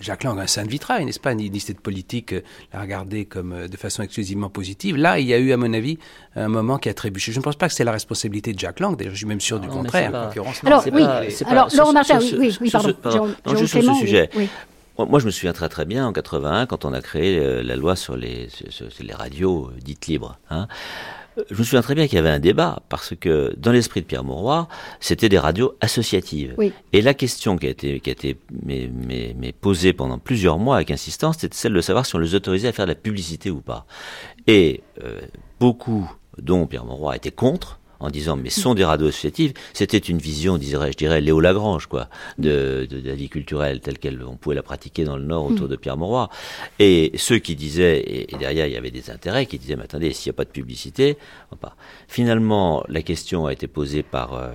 [0.00, 2.40] Jacques Lang un saint de vitrail, n'est-ce pas Ni, cette politique euh,
[2.72, 4.96] la regarder comme euh, de façon exclusivement positive.
[4.96, 5.98] Là, il y a eu, à mon avis,
[6.36, 7.32] un moment qui a trébuché.
[7.32, 8.96] Je ne pense pas que c'est la responsabilité de Jacques Lang.
[8.96, 10.14] D'ailleurs, je suis même sûr du contraire.
[10.64, 11.04] Alors, oui.
[11.46, 12.94] Alors, Laurent Martin, oui, oui, pardon.
[13.56, 14.30] juste sur ce sujet.
[14.98, 17.94] Moi, je me souviens très très bien en 81 quand on a créé la loi
[17.94, 20.38] sur les, sur les radios dites libres.
[20.50, 20.66] Hein
[21.50, 24.06] je me souviens très bien qu'il y avait un débat, parce que dans l'esprit de
[24.06, 24.68] Pierre Mauroy,
[25.00, 26.54] c'était des radios associatives.
[26.92, 28.90] Et la question qui a été, qui a été mais,
[29.36, 32.68] mais, posée pendant plusieurs mois avec insistance, c'était celle de savoir si on les autorisait
[32.68, 33.86] à faire de la publicité ou pas.
[34.46, 35.20] Et euh,
[35.60, 40.18] beaucoup, dont Pierre Mauroy, étaient contre, en disant mais sont des radios associatives, c'était une
[40.18, 44.36] vision, dirais, je dirais, Léo Lagrange, quoi, de, de, la vie culturelle telle qu'elle on
[44.36, 45.70] pouvait la pratiquer dans le Nord autour mm.
[45.70, 46.28] de Pierre Mauroy.
[46.78, 50.12] Et ceux qui disaient, et, derrière il y avait des intérêts, qui disaient mais attendez,
[50.12, 51.16] s'il n'y a pas de publicité,
[52.06, 54.50] finalement la question a été posée par euh,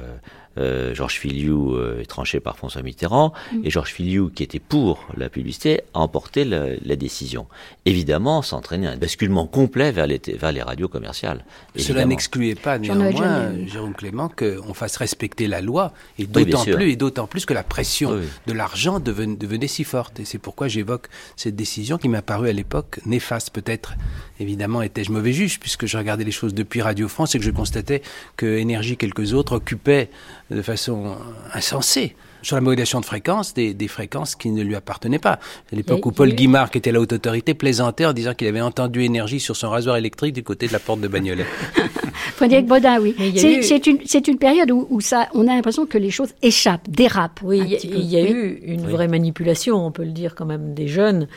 [0.57, 3.65] euh, Georges Filiou euh, est tranché par François Mitterrand, mm.
[3.65, 7.47] et Georges Filiou, qui était pour la publicité, a emporté la, décision.
[7.85, 11.43] Évidemment, ça entraînait un basculement complet vers les, vers les radios commerciales.
[11.75, 16.95] Cela n'excluait pas néanmoins, Jérôme Clément, qu'on fasse respecter la loi, et d'autant plus, et
[16.95, 20.19] d'autant plus que la pression de l'argent devenait, devenait si forte.
[20.19, 23.49] Et c'est pourquoi j'évoque cette décision qui m'a paru à l'époque néfaste.
[23.49, 23.95] Peut-être,
[24.39, 27.51] évidemment, étais-je mauvais juge, puisque je regardais les choses depuis Radio France et que je
[27.51, 28.01] constatais
[28.37, 30.09] que Énergie, quelques autres, occupaient
[30.51, 31.15] de façon
[31.53, 35.39] insensée sur la modulation de fréquence des, fréquences qui ne lui appartenaient pas.
[35.71, 38.61] À l'époque où Paul Guimard, qui était la haute autorité, plaisantait en disant qu'il avait
[38.61, 41.45] entendu énergie sur son rasoir électrique du côté de la porte de Bagnolet.
[42.35, 43.15] Frédéric Baudin, oui.
[43.63, 47.41] C'est une, une, période où, ça, on a l'impression que les choses échappent, dérapent.
[47.43, 50.87] Oui, il y, a eu une vraie manipulation, on peut le dire quand même, des
[50.87, 51.27] jeunes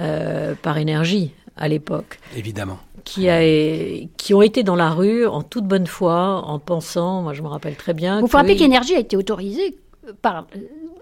[0.00, 2.18] euh, par énergie à l'époque.
[2.36, 2.78] Évidemment
[3.08, 3.40] qui, a,
[4.18, 7.48] qui ont été dans la rue en toute bonne foi, en pensant, moi je me
[7.48, 8.20] rappelle très bien.
[8.20, 9.78] Vous vous rappelez qu'Énergie a été autorisée
[10.20, 10.46] par,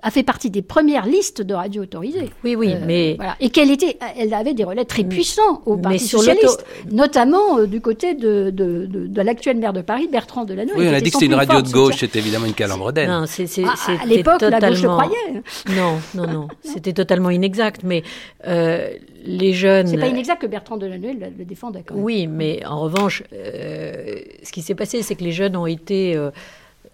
[0.06, 2.30] a fait partie des premières listes de radios autorisées.
[2.44, 5.98] Oui, oui, euh, mais et qu'elle était, elle avait des relais très puissants au Parti
[5.98, 10.74] socialiste, notamment euh, du côté de, de, de, l'actuel maire de Paris, Bertrand Delanoë.
[10.76, 13.24] Oui, on a dit que c'était une radio de gauche, c'était évidemment une calembre Non,
[13.26, 14.60] c'est, ah, à l'époque, totalement...
[14.60, 15.42] la gauche le croyait.
[15.76, 18.04] Non, non, non, c'était totalement inexact, mais
[18.46, 18.88] euh,
[19.24, 19.88] les jeunes.
[19.88, 21.82] C'est pas inexact que Bertrand Delanoë le, le défende.
[21.92, 26.16] Oui, mais en revanche, ce qui s'est passé, c'est que les jeunes ont été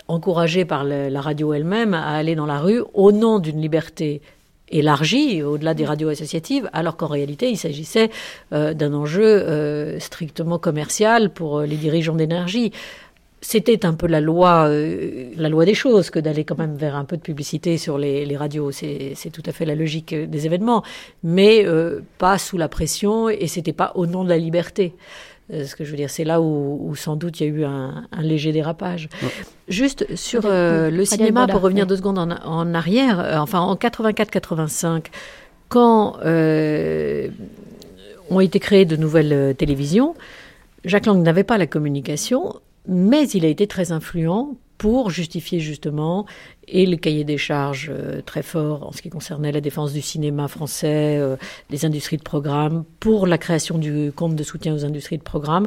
[0.09, 4.21] encouragés par la radio elle-même à aller dans la rue au nom d'une liberté
[4.73, 8.11] élargie, au-delà des radios associatives, alors qu'en réalité, il s'agissait
[8.53, 12.73] euh, d'un enjeu euh, strictement commercial pour euh, les dirigeants d'énergie.
[13.45, 17.05] C'était un peu la loi, la loi des choses que d'aller quand même vers un
[17.05, 18.71] peu de publicité sur les, les radios.
[18.71, 20.85] C'est tout à fait la logique des événements,
[21.25, 21.67] mais
[22.19, 24.95] pas sous la pression et c'était pas au nom de la liberté.
[25.53, 27.65] Euh, ce que je veux dire, c'est là où, sans doute il y a eu
[27.65, 29.09] un, léger dérapage.
[29.69, 35.07] Juste sur euh, le cinéma, pour revenir deux secondes en, arrière, euh, enfin en 84-85,
[35.69, 36.19] quand
[38.31, 40.15] ont été créées de nouvelles télévisions,
[40.85, 42.55] Jacques Lang n'avait pas la communication,
[42.89, 46.27] mais il a été très influent pour justifier justement
[46.73, 50.01] et le cahier des charges euh, très fort en ce qui concernait la défense du
[50.01, 51.37] cinéma français, euh,
[51.71, 55.67] des industries de programme, pour la création du compte de soutien aux industries de programme.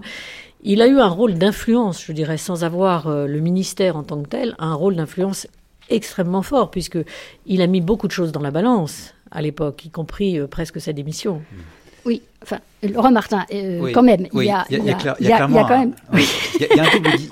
[0.64, 4.22] Il a eu un rôle d'influence, je dirais, sans avoir euh, le ministère en tant
[4.22, 5.48] que tel, un rôle d'influence
[5.92, 6.98] extrêmement fort, puisque
[7.46, 10.94] il a mis beaucoup de choses dans la balance à l'époque, y compris presque sa
[10.94, 11.36] démission.
[11.36, 11.58] Mmh.
[12.06, 14.94] Oui, enfin, Laurent Martin, euh, quand même, il y a, il y a,
[15.40, 15.96] quand même...
[16.14, 16.68] Il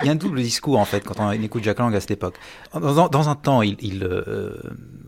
[0.04, 2.34] y, a un double discours, en fait, quand on écoute Jacques Lang à cette époque.
[2.72, 4.56] Dans, un temps, il, euh,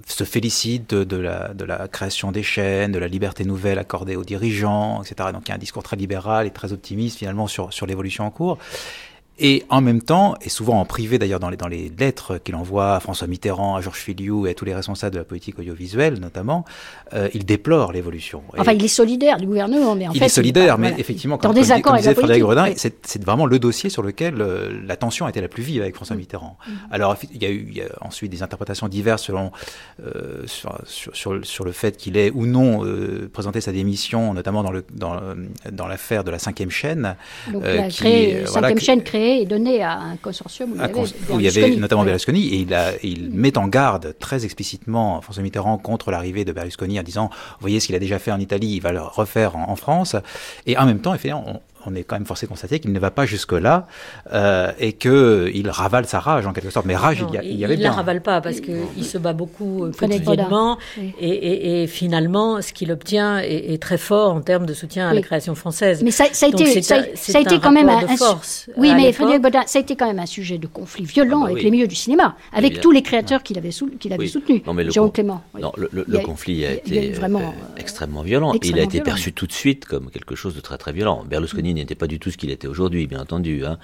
[0.06, 4.24] se félicite de, la, de la création des chaînes, de la liberté nouvelle accordée aux
[4.24, 5.30] dirigeants, etc.
[5.32, 8.24] Donc il y a un discours très libéral et très optimiste, finalement, sur, sur l'évolution
[8.24, 8.58] en cours.
[9.38, 12.54] Et en même temps, et souvent en privé d'ailleurs dans les, dans les lettres qu'il
[12.54, 15.58] envoie à François Mitterrand, à Georges Filiou et à tous les responsables de la politique
[15.58, 16.64] audiovisuelle notamment,
[17.12, 18.42] euh, il déplore l'évolution.
[18.56, 20.26] Enfin, il est solidaire du gouvernement, mais en il fait...
[20.26, 24.02] Est solidaire, mais effectivement, comme, comme, comme disait Frédéric Gredin, c'est vraiment le dossier sur
[24.02, 26.20] lequel euh, la tension été la plus vive avec François mm.
[26.20, 26.56] Mitterrand.
[26.66, 26.72] Mm.
[26.90, 29.52] Alors, il y, a eu, il y a ensuite des interprétations diverses selon,
[30.02, 34.62] euh, sur, sur, sur, le fait qu'il ait ou non euh, présenté sa démission, notamment
[34.62, 35.20] dans l'affaire dans,
[35.72, 37.16] dans l'affaire de la cinquième chaîne.
[37.52, 41.76] Donc, la euh, cinquième chaîne créée et donné à un consortium où, il y avait,
[41.76, 46.44] notamment Berlusconi, et il, a, il met en garde très explicitement François Mitterrand contre l'arrivée
[46.44, 48.92] de Berlusconi en disant, vous voyez ce qu'il a déjà fait en Italie, il va
[48.92, 50.16] le refaire en, France,
[50.66, 51.60] et en même temps, on
[51.94, 53.86] est quand même forcé de constater qu'il ne va pas jusque-là
[54.32, 56.86] euh, et qu'il ravale sa rage en quelque sorte.
[56.86, 57.88] Mais rage, il, y, il y avait il bien.
[57.88, 61.14] ne la ravale pas parce qu'il se bat beaucoup euh, quotidiennement Oui.
[61.20, 65.08] et, et- et finalement, ce qu'il obtient est, est très fort en termes de soutien
[65.08, 65.16] à Oui.
[65.16, 66.02] la création française.
[66.02, 69.12] Mais ça, ça a été, ça, ça a quand même un, de force Oui, mais.
[69.12, 71.56] Frédéric Baudin, ça a été quand même un sujet de conflit violent Ah bah avec
[71.58, 71.64] oui.
[71.64, 72.82] les milieux du cinéma, avec Évidemment.
[72.82, 74.28] tous les créateurs qu'il avait, sou- qu'il avait Oui.
[74.28, 74.62] soutenus.
[74.90, 75.42] Jérôme Clément.
[75.58, 78.52] Non, le, a- conflit a été vraiment, euh, extrêmement violent.
[78.62, 79.04] il a été violent.
[79.04, 81.24] perçu tout de suite comme quelque chose de très très violent.
[81.28, 83.64] Berlusconi n'était pas du tout ce qu'il était aujourd'hui, bien entendu.
[83.64, 83.78] hein.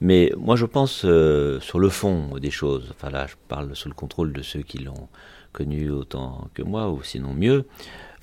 [0.00, 2.92] Mais moi, je pense euh, sur le fond des choses.
[2.94, 5.08] Enfin là, je parle sous le contrôle de ceux qui l'ont
[5.52, 7.66] connu autant que moi, ou sinon mieux.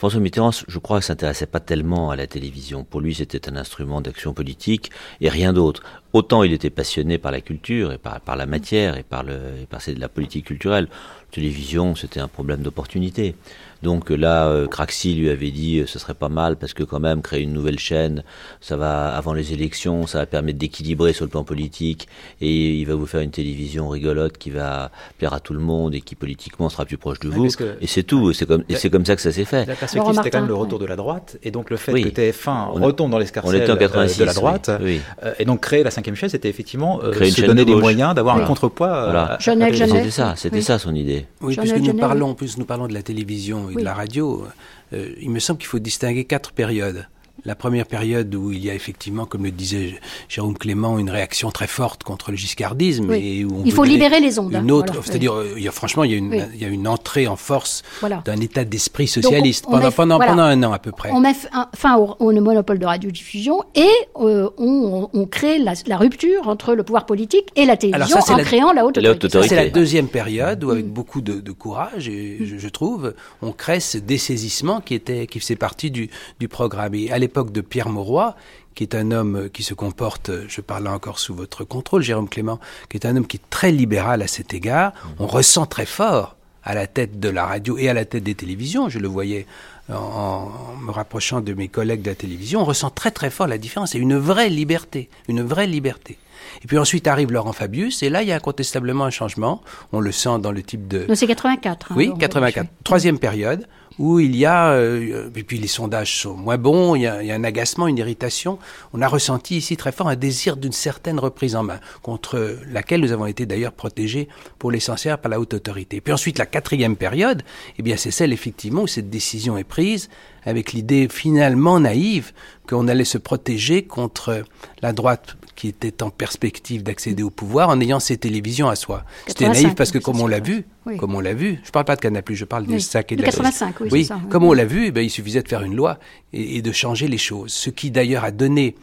[0.01, 2.83] François Mitterrand, je crois, ne s'intéressait pas tellement à la télévision.
[2.83, 4.89] Pour lui, c'était un instrument d'action politique
[5.21, 5.83] et rien d'autre.
[6.11, 9.79] Autant il était passionné par la culture et par, la matière et par, et par
[9.95, 10.87] la politique culturelle.
[11.29, 13.35] Télévision, c'était un problème d'opportunité.
[13.83, 16.99] Donc là, euh, Craxi lui avait dit euh, ce serait pas mal parce que quand
[16.99, 18.23] même créer une nouvelle chaîne,
[18.59, 22.07] ça va avant les élections, ça va permettre d'équilibrer sur le plan politique
[22.41, 25.95] et il va vous faire une télévision rigolote qui va plaire à tout le monde
[25.95, 27.47] et qui politiquement sera plus proche de Ouais, vous.
[27.47, 28.33] que- Et c'est tout.
[28.33, 29.65] C'est comme et c'est comme ça que ça s'est fait.
[29.65, 32.03] La perspective, c'était quand même le retour de la droite, et donc le fait Oui.
[32.03, 34.85] que TF1 On- retombe dans On l'escarcelle était en euh, 86 de la droite, Oui.
[34.97, 35.01] oui.
[35.23, 37.73] euh, et donc créer la cinquième chaîne, c'était effectivement euh, Créer une se donner de
[37.73, 38.45] les moyens d'avoir Voilà.
[38.45, 38.87] un contrepoids.
[38.95, 39.37] euh, Voilà.
[39.41, 40.35] C'était ça.
[40.35, 40.61] C'était Oui.
[40.63, 41.25] ça son idée.
[41.41, 42.31] Oui, puisque nous parlons, oui.
[42.31, 43.81] en plus nous parlons de la télévision et Oui.
[43.81, 44.45] de la radio,
[44.93, 47.07] euh, il me semble qu'il faut distinguer quatre périodes.
[47.43, 51.49] La première période où il y a effectivement, comme le disait Jérôme Clément, une réaction
[51.49, 53.09] très forte contre le giscardisme.
[53.09, 53.39] Oui.
[53.39, 54.53] Et où on Il faut libérer les ondes.
[54.55, 55.07] hein, Une autre, voilà.
[55.07, 56.39] c'est-à-dire, euh, il y a, franchement, il y, a une, Oui.
[56.53, 58.21] il y a une entrée en force Voilà.
[58.25, 60.31] d'un état d'esprit socialiste on pendant, pendant, voilà.
[60.33, 61.09] pendant un an à peu près.
[61.11, 61.33] On met
[61.75, 63.87] fin au, au monopole de radiodiffusion et
[64.19, 68.33] euh, on, on crée la, la rupture entre le pouvoir politique et la télévision ça,
[68.33, 69.25] en la- créant la haute autorité.
[69.25, 69.55] Autorité.
[69.55, 70.89] c'est la deuxième période où, avec Mm.
[70.89, 75.39] beaucoup de, de courage, et je, je trouve, on crée ce dessaisissement qui était, qui
[75.39, 76.09] faisait partie du,
[76.39, 76.93] du programme.
[76.95, 78.35] Et à l'époque de Pierre Mauroy,
[78.75, 82.27] qui est un homme qui se comporte, je parle là encore sous votre contrôle, Jérôme
[82.29, 82.59] Clément,
[82.89, 86.35] qui est un homme qui est très libéral à cet égard, on ressent très fort
[86.63, 89.45] à la tête de la radio et à la tête des télévisions, je le voyais
[89.89, 93.47] en, en me rapprochant de mes collègues de la télévision, on ressent très très fort
[93.47, 96.17] la différence et une vraie liberté, une vraie liberté.
[96.63, 99.61] Et puis ensuite arrive Laurent Fabius, et là il y a incontestablement un changement,
[99.91, 101.05] on le sent dans le type de...
[101.09, 101.91] Non, c'est 84.
[101.91, 102.55] hein, Oui, Laurent 84.
[102.55, 102.83] Fabius.
[102.83, 103.67] Troisième période
[104.01, 107.21] où il y a, euh, et puis les sondages sont moins bons, il y, a,
[107.21, 108.57] il y a un agacement, une irritation.
[108.93, 113.01] On a ressenti ici très fort un désir d'une certaine reprise en main, contre laquelle
[113.01, 114.27] nous avons été d'ailleurs protégés
[114.57, 116.01] pour l'essentiel par la haute autorité.
[116.01, 117.43] Puis ensuite, la quatrième période,
[117.77, 120.09] eh bien, c'est celle effectivement où cette décision est prise
[120.45, 122.31] avec l'idée finalement naïve
[122.67, 124.43] qu'on allait se protéger contre
[124.81, 129.03] la droite qui était en perspective d'accéder au pouvoir en ayant ses télévisions à soi.
[129.27, 130.97] C'était 85, naïf parce que comme on l'a vu, Oui.
[130.97, 132.81] comme on l'a vu, je parle pas de Canal+, je parle des Oui.
[132.81, 135.11] sacs et De de la 85, oui, ça, comme on l'a vu, eh ben, il
[135.11, 135.99] suffisait de faire une loi
[136.33, 137.53] et, et de changer les choses.
[137.53, 138.75] Ce qui d'ailleurs a donné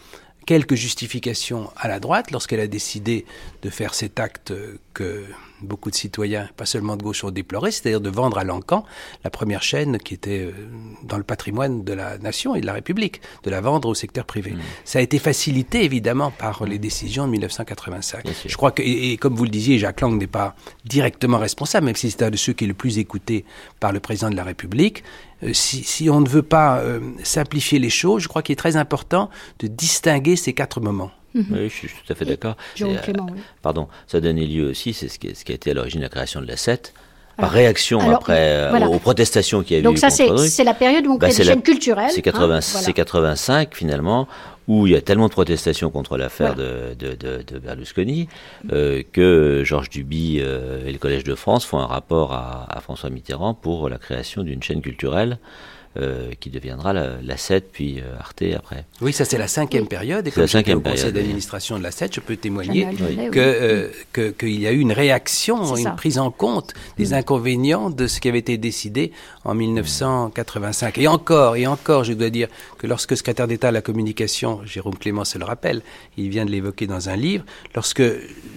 [0.47, 3.27] quelques justifications à la droite lorsqu'elle a décidé
[3.63, 5.25] de faire cet acte euh, que
[5.63, 8.85] beaucoup de citoyens, pas seulement de gauche, ont déploré, c'est-à-dire de vendre à l'encan
[9.25, 10.53] la première chaîne qui était euh,
[11.03, 14.25] dans le patrimoine de la nation et de la République, de la vendre au secteur
[14.25, 14.55] privé.
[14.85, 18.25] Ça a été facilité évidemment par les décisions de 1985.
[18.25, 18.51] Bien sûr.
[18.51, 20.55] Je crois que, et, et comme vous le disiez, Jacques Lang n'est pas
[20.85, 23.45] directement responsable, même si c'est un de ceux qui est le plus écouté
[23.81, 25.03] par le président de la République.
[25.43, 28.57] Euh, si, si on ne veut pas euh, simplifier les choses, je crois qu'il est
[28.57, 29.31] très important
[29.61, 31.11] de distinguer ces quatre moments.
[31.35, 32.57] Oui, je suis tout à fait d'accord.
[32.83, 33.39] Euh, Clément, oui.
[33.63, 36.01] Pardon, ça a donné lieu aussi, c'est ce qui, ce qui a été à l'origine
[36.01, 36.93] de la création de la 7,
[37.37, 38.89] par Alors- réaction alors, après euh, voilà.
[38.89, 41.33] aux protestations qu'il y a eu Donc ça, c'est la période où on Bah, crée
[41.37, 42.11] c'est des la- chaînes culturelles.
[42.13, 42.61] C'est 80 hein, voilà.
[42.61, 44.27] c'est 85 finalement,
[44.67, 46.95] où il y a tellement de protestations contre l'affaire Voilà.
[46.95, 48.29] de, de, de, de Berlusconi
[48.73, 52.81] euh, que Georges Duby euh, et le Collège de France font un rapport à, à
[52.81, 55.39] François Mitterrand pour la création d'une chaîne culturelle
[55.97, 58.85] euh, qui deviendra la, la 7 puis euh, Arte après.
[59.01, 60.27] Oui, ça c'est la cinquième période.
[60.27, 61.21] Et C'est comme la cinquième au conseil période, oui.
[61.23, 63.29] d'administration de la 7, je peux témoigner que, oui.
[63.37, 65.93] euh, que- qu'il y a eu une réaction, une ça.
[65.93, 65.97] Mm.
[65.97, 69.13] prise en compte des inconvénients de ce qui avait été décidé
[69.45, 70.99] en 1985.
[70.99, 74.61] Et encore, et encore, je dois dire que lorsque le secrétaire d'État à la communication,
[74.65, 75.83] Jérôme Clément se le rappelle,
[76.17, 78.03] il vient de l'évoquer dans un livre, lorsque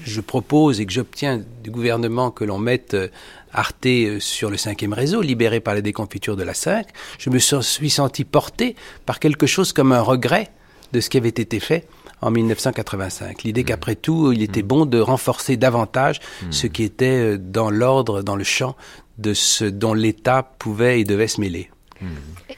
[0.03, 3.07] je propose et que j'obtiens du gouvernement que l'on mette euh,
[3.53, 6.85] Arte euh, sur le cinquième réseau, libéré par la déconfiture de la 5,
[7.19, 8.75] je me suis senti porté
[9.05, 10.49] par quelque chose comme un regret
[10.93, 11.87] de ce qui avait été fait
[12.21, 13.43] en 1985.
[13.43, 16.19] L'idée qu'après tout, il était bon de renforcer davantage
[16.51, 18.75] ce qui était euh, dans l'ordre, dans le champ
[19.17, 21.69] de ce dont l'État pouvait et devait se mêler.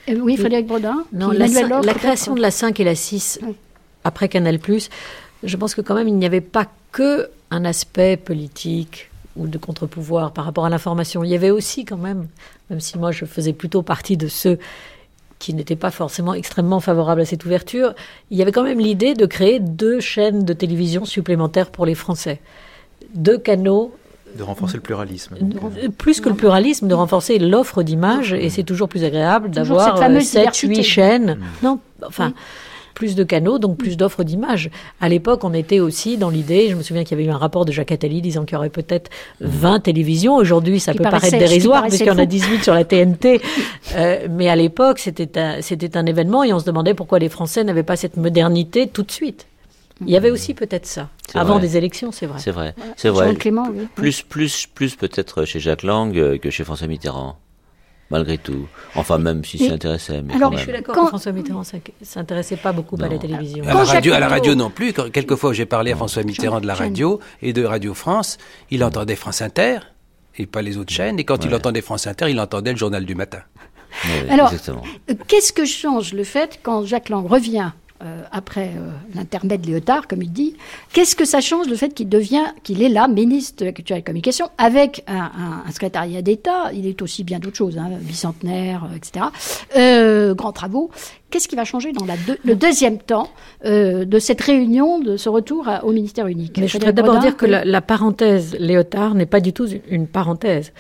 [0.10, 1.04] Euh, Oui, Frédéric Brodin.
[1.14, 3.54] Non, la, la création de la 5 et la 6 Oui.
[4.04, 4.60] après Canal+,
[5.44, 9.58] je pense que quand même il n'y avait pas que un aspect politique ou de
[9.58, 11.24] contre-pouvoir par rapport à l'information.
[11.24, 12.28] Il y avait aussi quand même,
[12.70, 14.60] même si moi je faisais plutôt partie de ceux
[15.40, 17.94] qui n'était pas forcément extrêmement favorable à cette ouverture,
[18.32, 21.96] il y avait quand même l'idée de créer deux chaînes de télévision supplémentaires pour les
[21.96, 22.40] Français.
[23.14, 23.94] Deux canaux
[24.38, 25.36] de renforcer le pluralisme.
[25.36, 29.98] Euh, plus que le pluralisme, de renforcer l'offre d'images, et c'est toujours plus agréable d'avoir
[30.22, 31.36] 7, 8 chaînes.
[31.36, 31.66] Mm.
[31.66, 32.34] Non, enfin,
[32.94, 34.70] plus de canaux, donc plus d'offres d'images.
[35.02, 37.38] À l'époque, on était aussi dans l'idée, je me souviens qu'il y avait eu un
[37.38, 39.10] rapport de Jacques Attali disant qu'il y aurait peut-être
[39.42, 40.36] 20 télévisions.
[40.36, 43.42] Aujourd'hui, ça peut paraître dérisoire, puisqu'il y en a 18 sur la TNT.
[43.96, 47.30] Euh, mais à l'époque, c'était un, c'était un événement, et on se demandait pourquoi les
[47.30, 49.46] Français n'avaient pas cette modernité tout de suite.
[50.02, 51.10] Il y avait aussi peut-être ça.
[51.34, 52.40] Avant des élections, c'est vrai.
[52.40, 52.74] C'est vrai.
[52.98, 53.34] C'est vrai.
[53.96, 57.38] Plus, plus, plus peut-être chez Jacques Lang que chez François Mitterrand
[58.14, 58.68] malgré tout.
[58.96, 60.22] Enfin, même s'il s'intéressait.
[60.22, 61.08] Mais alors, je suis d'accord quand...
[61.08, 61.64] François Mitterrand
[62.02, 63.64] s'intéressait pas beaucoup à la télévision.
[63.68, 64.94] À la, radio, à la radio non plus.
[64.94, 68.38] Quelquefois, j'ai parlé à François Mitterrand de la radio et de Radio France.
[68.70, 69.80] Il entendait France Inter
[70.38, 71.20] et pas les autres chaînes.
[71.20, 73.42] Et quand il entendait France Inter, il entendait le journal du matin.
[74.30, 74.54] alors,
[75.28, 77.72] qu'est-ce que change le fait quand Jacques Lang revient
[78.04, 80.56] euh, après euh, l'intermède Léotard, comme il dit,
[80.92, 83.96] qu'est-ce que ça change le fait qu'il devient, qu'il est là, ministre de la Culture
[83.96, 87.90] et de la Communication, avec un, secrétariat d'État, il est aussi bien d'autres choses, hein,
[88.02, 90.92] bicentenaire, euh, etc., grands travaux.
[91.30, 93.30] Qu'est-ce qui va changer dans la le deuxième temps
[93.64, 96.58] de cette réunion, de ce retour au ministère unique?
[96.60, 100.06] Mais Je voudrais d'abord dire que la, la parenthèse Léotard n'est pas du tout une
[100.06, 100.74] parenthèse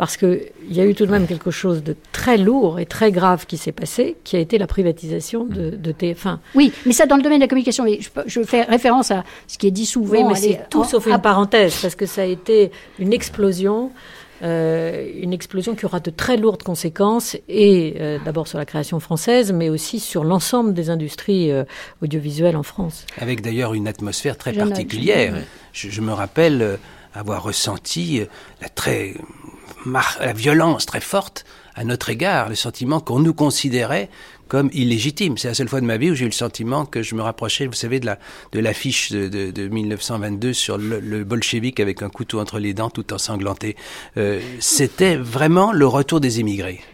[0.00, 0.40] parce qu'il
[0.70, 3.58] y a eu tout de même quelque chose de très lourd et très grave qui
[3.58, 6.38] s'est passé, qui a été la privatisation de, TF1.
[6.54, 9.58] Oui, mais ça dans le domaine de la communication, je, je fais référence à ce
[9.58, 10.12] qui est dit souvent.
[10.12, 13.90] Oui, mais c'est tout sauf une parenthèse, parce que ça a été une explosion.
[14.42, 19.00] Euh, une explosion qui aura de très lourdes conséquences, et euh, d'abord sur la création
[19.00, 21.64] française, mais aussi sur l'ensemble des industries euh,
[22.02, 23.04] audiovisuelles en France.
[23.18, 25.34] Avec d'ailleurs une atmosphère très particulière.
[25.74, 26.78] Je, je, me rappelle
[27.12, 28.22] avoir ressenti
[28.62, 29.14] la très
[29.86, 34.10] la violence très forte à notre égard, le sentiment qu'on nous considérait
[34.50, 35.38] comme illégitime.
[35.38, 37.22] C'est la seule fois de ma vie où j'ai eu le sentiment que je me
[37.22, 38.18] rapprochais, vous savez, de la
[38.52, 42.74] de l'affiche de, de, de, 1922 sur le, le, bolchevique avec un couteau entre les
[42.74, 43.76] dents, tout ensanglanté.
[44.16, 46.40] Euh, C'était vraiment le retour des.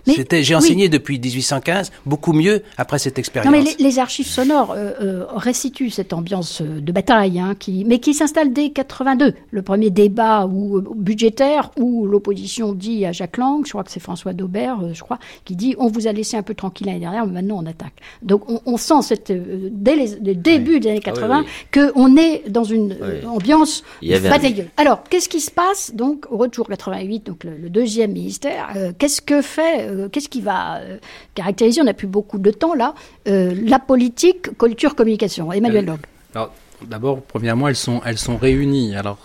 [0.07, 3.53] C'était, j'ai enseigné depuis 1815, beaucoup mieux après cette expérience.
[3.53, 7.99] Non, mais les, archives sonores euh, euh, restituent cette ambiance de bataille, hein, qui, mais
[7.99, 9.35] qui s'installe dès 82.
[9.51, 14.01] Le premier débat ou budgétaire où l'opposition dit à Jacques Lang, je crois que c'est
[14.01, 17.01] François Daubert, euh, je crois, qui dit on vous a laissé un peu tranquille l'année
[17.01, 17.95] dernière, mais on attaque.
[18.23, 22.49] Donc on, sent cette, euh, dès les, les débuts des années 80 ah qu'on est
[22.49, 24.67] dans une euh, ambiance batailleuse.
[24.77, 29.21] Alors qu'est-ce qui se passe donc au retour 88, donc le, deuxième ministère euh, Qu'est-ce
[29.21, 30.81] que fait Qu'est-ce qui va
[31.35, 32.95] caractériser On n'a plus beaucoup de temps là.
[33.27, 35.53] la politique, culture, communication?
[35.53, 35.99] Emmanuel Log.
[36.85, 38.95] D'abord, premièrement, elles sont, elles sont réunies.
[38.97, 39.19] Alors,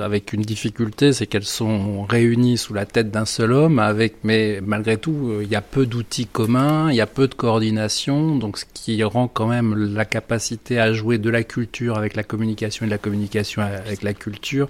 [0.00, 4.60] avec une difficulté, c'est qu'elles sont réunies sous la tête d'un seul homme, avec, mais
[4.64, 8.36] malgré tout, euh, il y a peu d'outils communs, il y a peu de coordination,
[8.36, 12.22] donc ce qui rend quand même la capacité à jouer de la culture avec la
[12.22, 14.68] communication et de la communication avec la culture,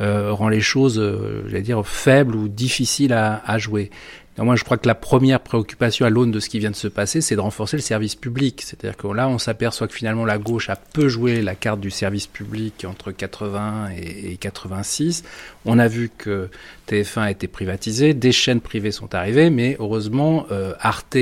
[0.00, 3.90] euh, rend les choses, euh, j'allais dire, faibles ou difficiles à, à jouer
[4.38, 6.88] moi, je crois que la première préoccupation à l'aune de ce qui vient de se
[6.88, 8.62] passer, c'est de renforcer le service public.
[8.62, 11.90] C'est-à-dire que là, on s'aperçoit que finalement, la gauche a peu joué la carte du
[11.90, 15.22] service public entre 80 et, 86.
[15.66, 16.48] On a vu que
[16.88, 21.18] TF1 a été privatisé, des chaînes privées sont arrivées, mais heureusement, euh, Arte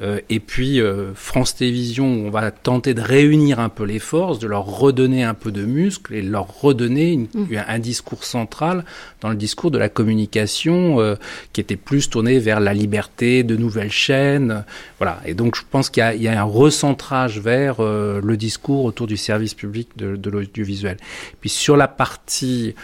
[0.00, 4.38] euh, et puis euh, France Télévisions, on va tenter de réunir un peu les forces,
[4.38, 7.46] de leur redonner un peu de muscle et leur redonner mm.
[7.66, 8.84] un discours central
[9.20, 11.16] dans le discours de la communication euh,
[11.52, 14.64] qui était plus tourné vers la liberté, de nouvelles chaînes.
[14.98, 15.20] Voilà.
[15.26, 19.16] Et donc je pense qu'il y, y, a un recentrage vers le discours autour du
[19.16, 20.96] service public de, de l'audiovisuel.
[21.40, 22.74] Puis sur la partie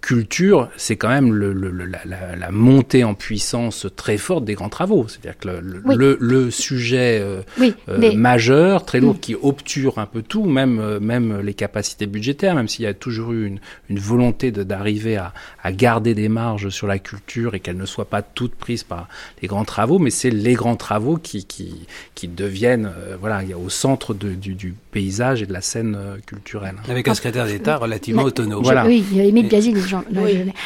[0.00, 5.06] culture, c'est quand même le, la, la, montée en puissance très forte des grands travaux.
[5.08, 7.42] C'est-à-dire que le, le, sujet euh,
[7.88, 9.20] euh, majeur, très lourd, mm.
[9.20, 12.94] qui obture un peu tout, même, euh, même les capacités budgétaires, même s'il y a
[12.94, 13.58] toujours eu une,
[13.90, 18.08] une volonté d'arriver à, à, garder des marges sur la culture et qu'elles ne soient
[18.08, 19.08] pas toutes prises par
[19.42, 22.90] les grands travaux, mais c'est les grands travaux qui, qui, qui deviennent
[23.20, 26.76] voilà, au centre de, du, du, paysage et de la scène culturelle.
[26.88, 28.62] Avec un secrétaire d'État relativement autonome.
[28.62, 28.87] Voilà.
[28.88, 29.48] Oui, il y a Émile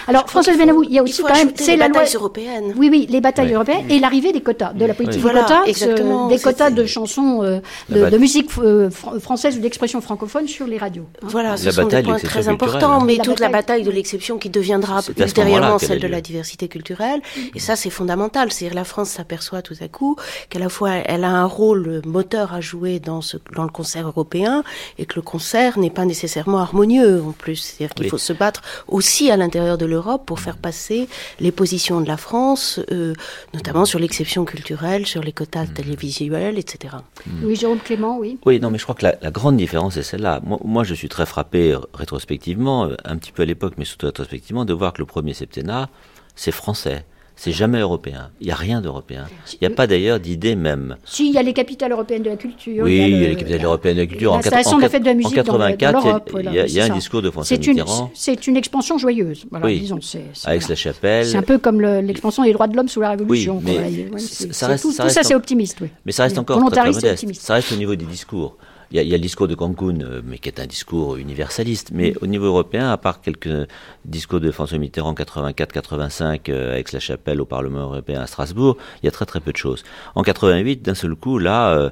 [0.07, 1.51] alors, Françoise Benamou, il y a aussi quand même.
[1.55, 2.75] C'est la bataille européenne.
[2.77, 6.29] Oui, oui, les batailles européennes et l'arrivée des quotas, de la politique des quotas, euh,
[6.29, 11.07] des quotas de chansons, euh, de, musique euh, française ou d'expression francophone sur les radios.
[11.23, 11.29] Hein.
[11.31, 15.01] Voilà, ce sont des points très importants, mais toute la bataille de l'exception qui deviendra
[15.19, 17.21] ultérieurement celle de la diversité culturelle.
[17.55, 18.53] Et ça, c'est fondamental.
[18.53, 20.17] C'est-à-dire la France s'aperçoit tout à coup
[20.49, 24.07] qu'à la fois elle a un rôle moteur à jouer dans, ce, dans le concert
[24.07, 24.63] européen
[24.99, 27.57] et que le concert n'est pas nécessairement harmonieux en plus.
[27.57, 31.09] C'est-à-dire qu'il faut se battre aussi à l'intérieur de l'Europe pour faire passer
[31.41, 33.15] les positions de la France, euh,
[33.55, 35.73] notamment sur l'exception culturelle, sur les quotas Mm.
[35.73, 36.97] télévisuels, etc.
[37.43, 38.39] Oui, Jérôme Clément, oui.
[38.45, 40.41] Oui, non, mais je crois que la, la grande différence est celle-là.
[40.45, 43.87] Moi, moi, je suis très frappé euh, rétrospectivement, euh, un petit peu à l'époque, mais
[43.87, 45.89] surtout rétrospectivement, de voir que le premier septennat,
[46.37, 47.05] c'est français.
[47.35, 48.31] C'est jamais européen.
[48.41, 49.25] Il n'y a rien d'européen.
[49.55, 50.97] Il n'y a pas d'ailleurs d'idée même.
[51.05, 52.85] Si, il y a les capitales européennes de la culture.
[52.85, 54.33] Oui, il y a, il y a le- les capitales européennes de la culture.
[54.33, 56.49] En L'installation quatre- en de la fête de la en musique dans 84, il y
[56.49, 56.93] a- voilà, y un ça.
[56.95, 59.45] discours de François C'est une, Mitterrand c'est une expansion joyeuse.
[59.51, 59.81] Voilà, Oui.
[59.81, 59.97] disons.
[59.97, 60.61] Avec voilà.
[60.69, 61.27] la chapelle.
[61.27, 63.61] C'est un peu comme le- l'expansion des droits de l'homme sous la Révolution.
[63.65, 63.75] mais
[64.11, 64.19] quoi.
[64.19, 65.79] ça- Ouais, reste- tout, ça ça, c'est en- optimiste.
[65.81, 65.89] Oui.
[66.07, 66.41] Mais ça reste Oui.
[66.41, 67.35] encore très, modeste.
[67.41, 68.57] Ça reste au niveau des discours.
[68.95, 71.93] Il y, a, le discours de Cancun, euh, mais qui est un discours universaliste.
[71.95, 73.67] Mais au niveau européen, à part quelques
[74.05, 79.07] discours de François Mitterrand 84-85 euh, avec la chapelle au Parlement européen à Strasbourg, il
[79.07, 79.83] y a très très peu de choses.
[80.15, 81.89] En 88, d'un seul coup, là, euh,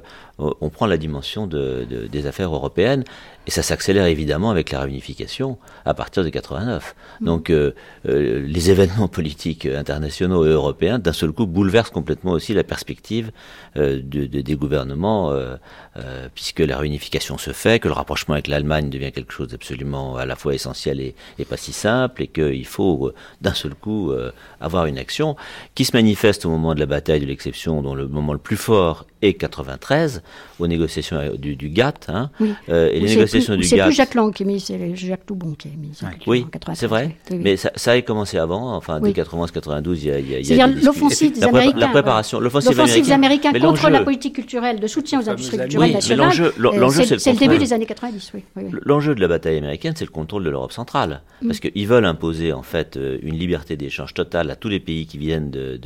[0.61, 3.03] on prend la dimension de, de- des affaires européennes
[3.47, 6.95] et ça s'accélère évidemment avec la réunification à partir de 89.
[7.21, 7.71] Donc euh,
[8.07, 13.31] euh, les événements politiques internationaux et européens d'un seul coup bouleversent complètement aussi la perspective
[13.77, 15.55] euh, de, de- des gouvernements euh,
[15.97, 20.17] euh, puisque la réunification se fait, que le rapprochement avec l'Allemagne devient quelque chose d'absolument
[20.17, 23.73] à la fois essentiel et, et pas si simple et qu'il faut euh, d'un seul
[23.75, 25.35] coup euh, avoir une action
[25.75, 28.55] qui se manifeste au moment de la bataille de l'exception dont le moment le plus
[28.57, 30.21] fort est 93
[30.59, 32.53] aux négociations euh, du, du GATT hein, Oui.
[32.69, 34.59] euh, et les c'est négociations plus, du C'est GATT plus Jacques Lang qui a mis,
[34.59, 36.07] c'est Jacques Toubon qui a mis ça.
[36.27, 37.15] oui, en 93, c'est vrai.
[37.29, 37.41] oui, oui.
[37.43, 39.13] Mais ça, ça a commencé avant, enfin, Oui.
[39.13, 40.91] dès 91-92, il y a, il y a, il y a C'est-à-dire des discussions.
[41.03, 41.77] l'offensive des Américains.
[41.79, 45.57] la préparation, l'offensive L'offensive des Américains Mais contre la politique culturelle de soutien aux industries
[45.57, 46.25] culturelles Oui, mais nationales.
[46.27, 48.31] l'enjeu- l'en- euh, l'enjeu, c'est le c'est le début des années 90.
[48.33, 48.79] Oui, oui, oui.
[48.85, 51.21] L'enjeu de la bataille américaine, c'est le contrôle de l'Europe centrale.
[51.41, 51.47] Mm.
[51.47, 55.17] Parce qu'ils veulent imposer, en fait, une liberté d'échange totale à tous les pays qui
[55.17, 55.79] viennent de,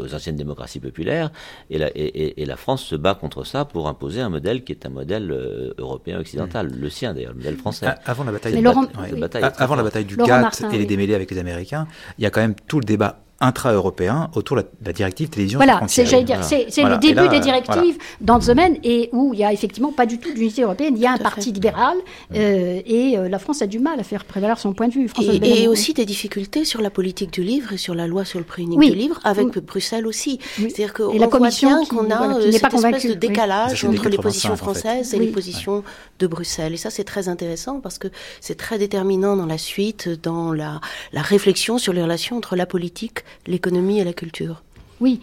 [0.00, 1.30] aux anciennes démocraties populaires.
[1.70, 4.62] Et la, et, et- et la France se bat contre ça pour imposer un modèle
[4.62, 6.70] qui est un modèle euh, européen occidental.
[6.72, 7.86] Le sien, d'ailleurs, le modèle français.
[7.86, 8.86] A- Avant la bataille, du Laurent-
[9.18, 10.86] bataille avant la bataille du GATT Martin, et les oui.
[10.86, 11.86] démêlés avec les Américains,
[12.18, 15.58] il y a quand même tout le débat intra-européen autour de la, la directive télévision
[15.58, 16.94] Voilà, c'est Voilà.
[16.94, 20.06] le début là, des directives dans ce domaine et où il y a effectivement pas
[20.06, 20.94] du tout d'unité européenne.
[20.96, 21.52] Il y a un parti fait.
[21.52, 21.96] libéral
[22.34, 25.08] euh, et euh, la France a du mal à faire prévaloir son point de vue.
[25.08, 28.38] François Et, aussi des difficultés sur la politique du livre et sur la loi sur
[28.38, 28.90] le prix unique Oui.
[28.90, 29.62] du livre, avec Oui.
[29.62, 30.38] Bruxelles aussi.
[30.58, 30.70] Oui.
[30.74, 33.84] C'est-à-dire qu'on voit commission bien qu'on a voilà, euh, cette pas espèce convaincue, de décalage
[33.84, 34.62] entre les 85, positions en fait.
[34.62, 35.26] françaises et Oui.
[35.26, 35.84] les positions
[36.18, 36.74] de Bruxelles.
[36.74, 38.08] Et ça, c'est très intéressant parce que
[38.40, 40.80] c'est très déterminant dans la suite, dans la,
[41.12, 44.62] la réflexion sur les relations entre la politique, l'économie et la culture.
[45.00, 45.20] Oui,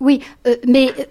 [0.00, 1.04] oui, euh, mais euh,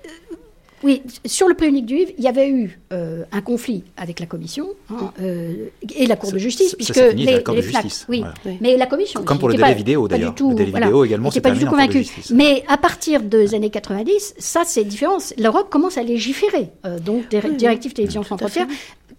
[0.83, 4.19] oui, sur le prix unique du livre, il y avait eu euh, un conflit avec
[4.19, 5.53] la Commission hein, euh,
[5.95, 8.05] et la Cour de justice, ça- puisque ça les, la Cour de les FNAC, justice,
[8.09, 8.33] oui, voilà.
[8.45, 8.57] Oui.
[8.61, 10.35] mais la Commission, Comme aussi pour le délai pas- vidéo, pas du d'ailleurs.
[10.35, 12.05] tout, Le délai voilà, vidéo également s'est pas du tout convaincu.
[12.33, 15.17] Mais à partir des années 90, ça c'est différent.
[15.39, 17.55] L'Europe commence à légiférer, euh, donc des oui.
[17.55, 18.43] directives télévision sans fait.
[18.49, 18.67] frontières.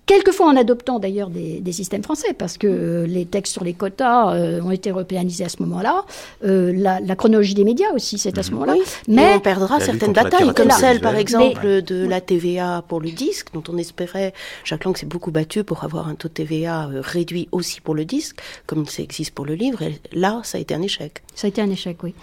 [0.07, 3.75] Quelquefois en adoptant d'ailleurs des, des systèmes français, parce que euh, les textes sur les
[3.75, 6.05] quotas euh, ont été européanisés à ce moment-là.
[6.45, 8.75] Euh, la, la chronologie des médias aussi, c'est à ce moment-là.
[8.75, 13.01] Oui, Mais mais on perdra certaines batailles, comme celle, par exemple, de la TVA pour
[13.01, 14.33] le disque, dont on espérait.
[14.63, 18.05] Jacques Lang s'est beaucoup battu pour avoir un taux de TVA réduit aussi pour le
[18.05, 19.83] disque, comme ça existe pour le livre.
[19.83, 21.23] Et là, ça a été un échec.
[21.35, 22.15] Ça a été un échec, oui.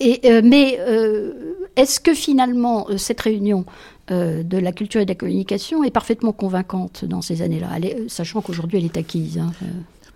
[0.00, 1.32] Et, euh, mais euh,
[1.76, 3.64] est-ce que finalement euh, cette réunion
[4.10, 8.04] euh, de la culture et de la communication est parfaitement convaincante dans ces années-là, euh,
[8.08, 9.66] sachant qu'aujourd'hui elle est acquise hein, euh.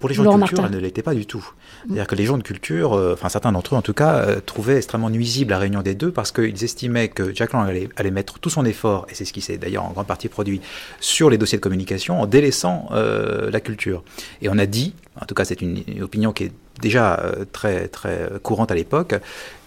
[0.03, 0.75] Pour les gens Laurent de culture, Martin.
[0.75, 1.49] elle ne l'était pas du tout.
[1.87, 4.41] C'est-à-dire que les gens de culture, euh, enfin certains d'entre eux en tout cas, euh,
[4.45, 8.11] trouvaient extrêmement nuisible la réunion des deux parce qu'ils estimaient que Jack Lang allait, allait
[8.11, 10.61] mettre tout son effort, et c'est ce qui s'est d'ailleurs en grande partie produit,
[10.99, 14.03] sur les dossiers de communication en délaissant euh, la culture.
[14.41, 17.87] Et on a dit, en tout cas c'est une, une opinion qui est déjà très,
[17.87, 19.15] très courante à l'époque,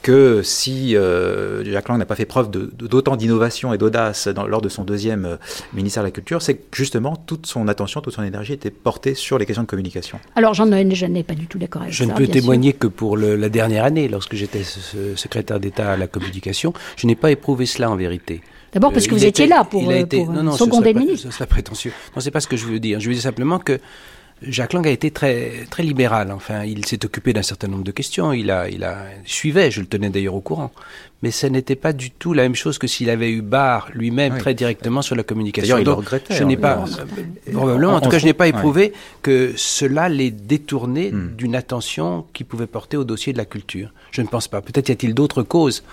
[0.06, 4.70] que si euh, Jack Lang n'a pas fait preuve d'autant d'innovation et d'audace lors de
[4.70, 5.36] son deuxième euh,
[5.74, 9.16] ministère de la Culture, c'est que justement toute son attention, toute son énergie était portée
[9.16, 10.20] sur les questions de communication.
[10.36, 12.06] Alors j'en ai- je n'ai pas du tout d'accord avec Je ça.
[12.12, 12.34] ne peux sûr.
[12.36, 14.62] témoigner que pour le- la dernière année, lorsque j'étais
[15.16, 18.42] secrétaire d'État à la communication, je n'ai pas éprouvé cela en vérité.
[18.74, 20.52] D'abord parce Euh, que vous étiez était- là pour, il a été- pour, non, non,
[20.52, 21.28] seconder le pas- ministre.
[21.32, 21.94] Ce serait prétentieux.
[22.16, 23.00] Non, c'est pas ce que je veux dire.
[23.00, 23.80] Je veux dire simplement que
[24.42, 26.32] Jacques Lang a été très, très libéral.
[26.32, 28.34] Enfin, il s'est occupé d'un certain nombre de questions.
[28.34, 29.72] Il a, il a suivait.
[29.72, 30.72] Je le tenais d'ailleurs au courant.
[31.24, 34.34] Mais ce n'était pas du tout la même chose que s'il avait eu barre lui-même
[34.34, 34.40] Oui.
[34.40, 35.76] très directement sur la communication.
[35.78, 37.06] D'ailleurs, il regrettait, Je hein, n'ai pas, Martin.
[37.48, 38.50] euh, probablement, en tout cas, je n'ai pas ouais.
[38.50, 41.36] éprouvé que cela les détournait Hmm.
[41.36, 43.92] d'une attention qui pouvait porter au dossier de la culture.
[44.12, 44.62] Je ne pense pas.
[44.62, 45.84] Peut-être y a-t-il d'autres causes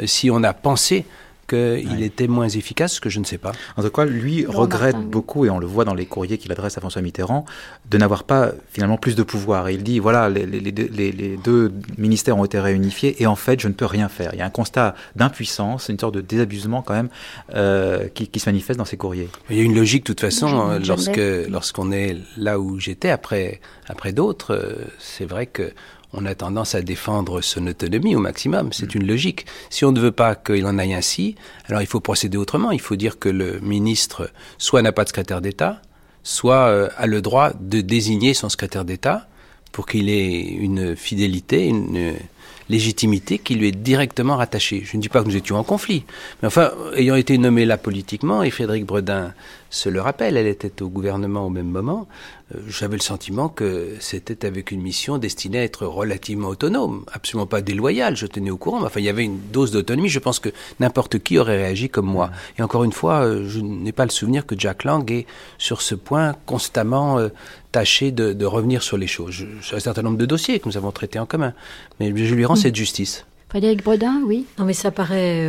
[0.00, 1.04] euh, si on a pensé
[1.52, 3.52] qu'il était moins efficace, ce que je ne sais pas.
[3.76, 6.76] En tout cas, lui regrette beaucoup, et on le voit dans les courriers qu'il adresse
[6.78, 7.44] à François Mitterrand,
[7.90, 9.68] de n'avoir pas finalement plus de pouvoir.
[9.68, 13.36] Et il dit, voilà, les, les, les, les, deux ministères ont été réunifiés, et en
[13.36, 14.30] fait, je ne peux rien faire.
[14.32, 17.08] Il y a un constat d'impuissance, une sorte de désabusement quand même,
[17.54, 19.28] euh, qui, qui, se manifeste dans ces courriers.
[19.50, 23.60] Il y a une logique, de toute façon, lorsque lorsqu'on est là où j'étais après,
[23.88, 25.72] après d'autres, euh, c'est vrai que
[26.12, 28.72] on a tendance à défendre son autonomie au maximum.
[28.72, 29.46] C'est une logique.
[29.70, 31.36] Si on ne veut pas qu'il en aille ainsi,
[31.66, 32.70] alors il faut procéder autrement.
[32.70, 35.80] Il faut dire que le ministre soit n'a pas de secrétaire d'État,
[36.22, 39.26] soit euh, a le droit de désigner son secrétaire d'État
[39.72, 42.14] pour qu'il ait une fidélité, une
[42.68, 44.82] légitimité qui lui est directement rattachée.
[44.84, 46.04] Je ne dis pas que nous étions en conflit,
[46.40, 49.32] mais enfin, ayant été nommé là politiquement, et Frédéric Bredin
[49.72, 52.06] se le rappelle, elle était au gouvernement au même moment,
[52.54, 57.46] euh, j'avais le sentiment que c'était avec une mission destinée à être relativement autonome, absolument
[57.46, 60.18] pas déloyale, je tenais au courant, mais enfin il y avait une dose d'autonomie, je
[60.18, 62.30] pense que n'importe qui aurait réagi comme moi.
[62.58, 65.80] Et encore une fois, euh, je n'ai pas le souvenir que Jack Lang ait sur
[65.80, 67.28] ce point constamment euh,
[67.72, 69.46] tâché de, revenir sur les choses.
[69.62, 71.54] J'ai un certain nombre de dossiers que nous avons traités en commun,
[71.98, 73.24] mais je lui rends cette justice.
[73.48, 74.44] Frédéric Bredin, oui.
[74.58, 75.48] Non mais ça paraît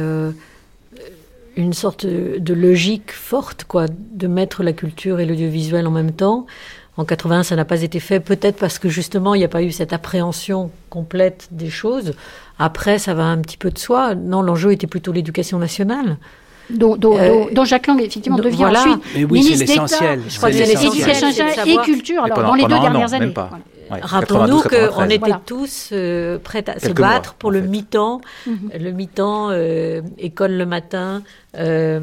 [1.55, 6.45] une sorte de logique forte, quoi, de mettre la culture et l'audiovisuel en même temps.
[6.95, 9.63] En 80, ça n'a pas été fait, peut-être parce que justement, il n'y a pas
[9.63, 12.13] eu cette appréhension complète des choses.
[12.59, 14.13] Après, ça va un petit peu de soi.
[14.13, 16.17] Non, l'enjeu était plutôt l'éducation nationale.
[16.69, 18.79] Dont, dont, euh, Jacques Lang, effectivement, devient voilà.
[18.79, 20.21] ensuite Mais oui, c'est l'essentiel.
[20.29, 23.33] Je crois que c'est l'éducation nationale et culture, alors, dans les deux dernières années.
[24.01, 28.71] Rappelons-nous qu'on était tous euh, prêts à se battre pour le mi-temps, mhm.
[28.79, 31.23] le mi-temps euh, école le matin,
[31.57, 31.99] euh,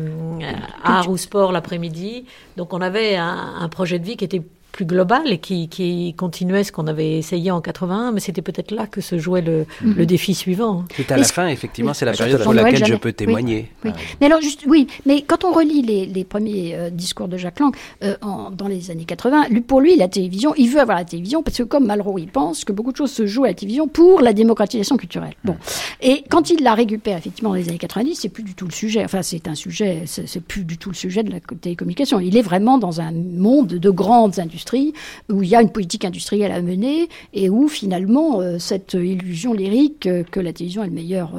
[0.84, 2.26] art ou sport l'après-midi.
[2.56, 6.14] Donc on avait un, un, projet de vie qui était plus global et qui, qui
[6.16, 9.66] continuait ce qu'on avait essayé en 81, mais c'était peut-être là que se jouait le,
[9.82, 9.94] mhm.
[9.96, 10.84] le défi suivant.
[10.96, 13.70] C'est à la fin, effectivement, c'est la période pour laquelle je peux témoigner.
[13.84, 13.90] Oui,
[14.20, 17.60] Mais alors, juste, oui, mais quand on relit les, les premiers euh, discours de Jacques
[17.60, 20.98] Lang euh, en, dans les années 80, lui, pour lui, la télévision, il veut avoir
[20.98, 23.48] la télévision parce que, comme Malraux, il pense que beaucoup de choses se jouent à
[23.48, 25.34] la télévision pour la démocratisation culturelle.
[25.44, 25.56] Bon.
[26.00, 28.72] Et quand il la récupère, effectivement, dans les années 90, c'est plus du tout le
[28.72, 29.04] sujet.
[29.04, 32.20] Enfin, c'est un sujet, c'est plus du tout le sujet de la télécommunication.
[32.20, 34.59] Il est vraiment dans un monde de grandes industries
[35.28, 39.52] où il y a une politique industrielle à mener et où finalement euh, cette illusion
[39.52, 41.32] lyrique euh, que la télévision est le meilleur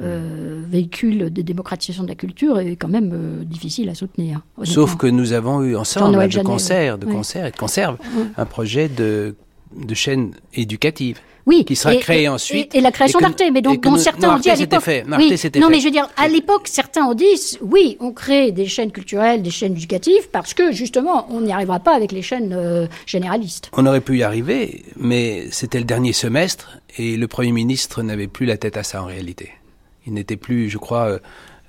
[0.00, 4.40] euh, véhicule de démocratisation de la culture est quand même difficile à soutenir.
[4.64, 7.96] Sauf que nous avons eu ensemble de concert, de concert et de conserve
[8.36, 9.34] un projet de,
[9.76, 12.74] de chaîne éducative oui, qui sera créé ensuite.
[12.74, 14.82] Et, la création d'Arte, mais donc dont certains ont dit à l'époque.
[14.86, 18.66] Oui, non, mais je veux dire, à l'époque, certains ont dit, oui, on crée des
[18.66, 22.52] chaînes culturelles, des chaînes éducatives, parce que justement, on n'y arrivera pas avec les chaînes
[22.52, 23.70] euh, généralistes.
[23.74, 28.26] On aurait pu y arriver, mais c'était le dernier semestre et le Premier ministre n'avait
[28.26, 29.50] plus la tête à ça en réalité.
[30.04, 31.06] Il n'était plus, je crois.
[31.06, 31.18] Euh,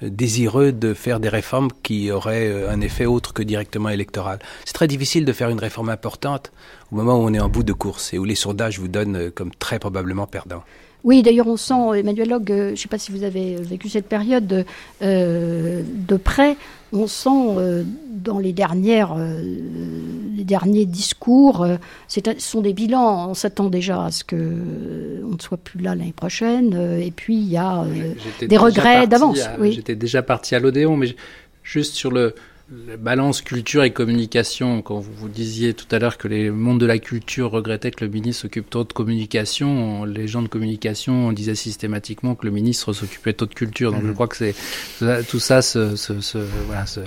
[0.02, 4.40] désireux de faire des réformes qui auraient euh, un effet autre que directement électoral.
[4.66, 6.52] C'est très difficile de faire une réforme importante
[6.92, 9.18] au moment où on est en bout de course et où les sondages vous donnent
[9.18, 10.64] euh, comme très probablement perdant.
[11.04, 13.88] Oui, d'ailleurs, on sent, Emmanuel Log, euh, je ne sais pas si vous avez vécu
[13.90, 14.66] cette période de,
[15.02, 16.58] de près,
[16.94, 19.42] on sent euh, dans les, dernières, euh,
[20.36, 21.76] les derniers discours, euh,
[22.08, 23.30] ce sont des bilans.
[23.30, 26.74] On s'attend déjà à ce qu'on ne soit plus là l'année prochaine.
[27.02, 27.86] et puis, il y a
[28.42, 29.42] des regrets d'avance.
[29.60, 29.74] Oui.
[29.74, 31.16] J'étais déjà parti à l'Odéon, mais
[31.64, 32.36] juste sur le,
[32.70, 36.80] la balance culture et communication, quand vous, vous disiez tout à l'heure que les mondes
[36.80, 41.32] de la culture regrettaient que le ministre s'occupe trop de communication, les gens de communication
[41.32, 43.94] disaient systématiquement que le ministre s'occupait trop de culture.
[43.94, 44.14] Donc je mmh.
[44.14, 44.56] crois que c'est
[45.30, 47.00] tout ça se, se, se voilà, se,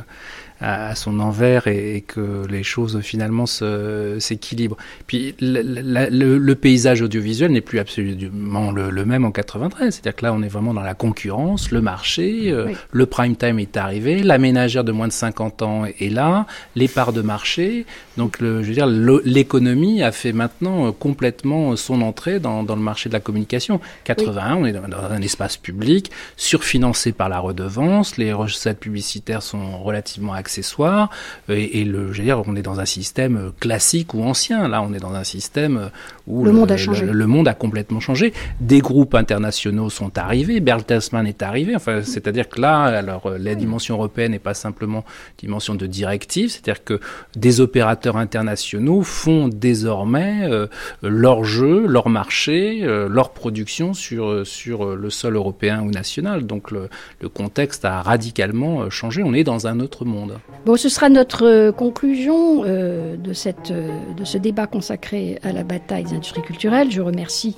[0.60, 4.76] à, son envers et, que les choses finalement s'équilibrent.
[5.06, 9.94] Puis le, paysage audiovisuel n'est plus absolument le, même en 93.
[9.94, 13.58] C'est-à-dire que là, on est vraiment dans la concurrence, le marché, euh, le prime time
[13.58, 16.46] est arrivé, la ménagère de moins de 50 ans est là,
[16.76, 17.86] les parts de marché.
[18.16, 22.76] Donc, le, je veux dire, l'économie a fait maintenant euh, complètement son entrée dans, dans,
[22.76, 23.80] le marché de la communication.
[24.04, 29.42] 81, on est dans, dans un espace public surfinancé par la redevance, les recettes publicitaires
[29.42, 31.10] sont relativement accessibles accessoires.
[31.48, 34.66] Et, le, je veux dire, on est dans un système classique ou ancien.
[34.66, 35.90] Là, on est dans un système
[36.26, 37.06] où le, monde a changé.
[37.06, 38.32] Le, monde a complètement changé.
[38.60, 40.58] Des groupes internationaux sont arrivés.
[40.58, 41.76] Bertelsmann est arrivé.
[41.76, 45.04] Enfin, c'est-à-dire que là, alors la dimension européenne n'est pas simplement
[45.38, 46.50] dimension de directive.
[46.50, 46.98] C'est-à-dire que
[47.36, 50.66] des opérateurs internationaux font désormais euh,
[51.02, 56.44] leur jeu, leur marché, euh, leur production sur sur le sol européen ou national.
[56.44, 56.88] Donc le,
[57.20, 59.22] le contexte a radicalement changé.
[59.22, 60.39] On est dans un autre monde.
[60.66, 65.52] Bon, ce sera notre euh, conclusion euh, de, cette, euh, de ce débat consacré à
[65.52, 66.90] la bataille des industries culturelles.
[66.90, 67.56] Je remercie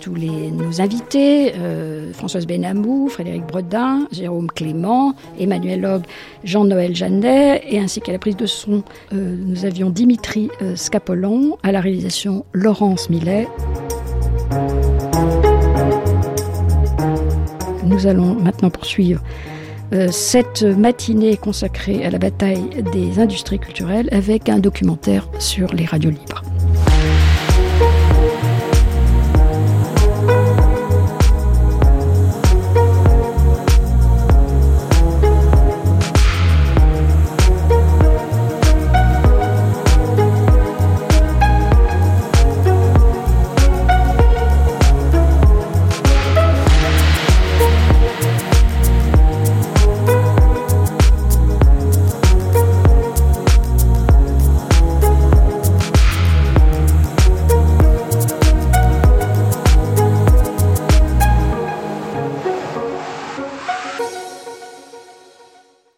[0.00, 1.52] tous les, nos invités,
[2.12, 6.02] Françoise Benamou, Frédéric Bredin, Jérôme Clément, Emmanuel Log,
[6.44, 11.80] Jean-Noël Jeannet, et ainsi qu'à la prise de son, nous avions Dimitri Scapolan, à la
[11.80, 13.48] réalisation Laurence Millet.
[17.84, 19.22] Nous allons maintenant poursuivre
[20.10, 26.10] cette matinée consacrée à la bataille des industries culturelles avec un documentaire sur les radios
[26.10, 26.42] libres.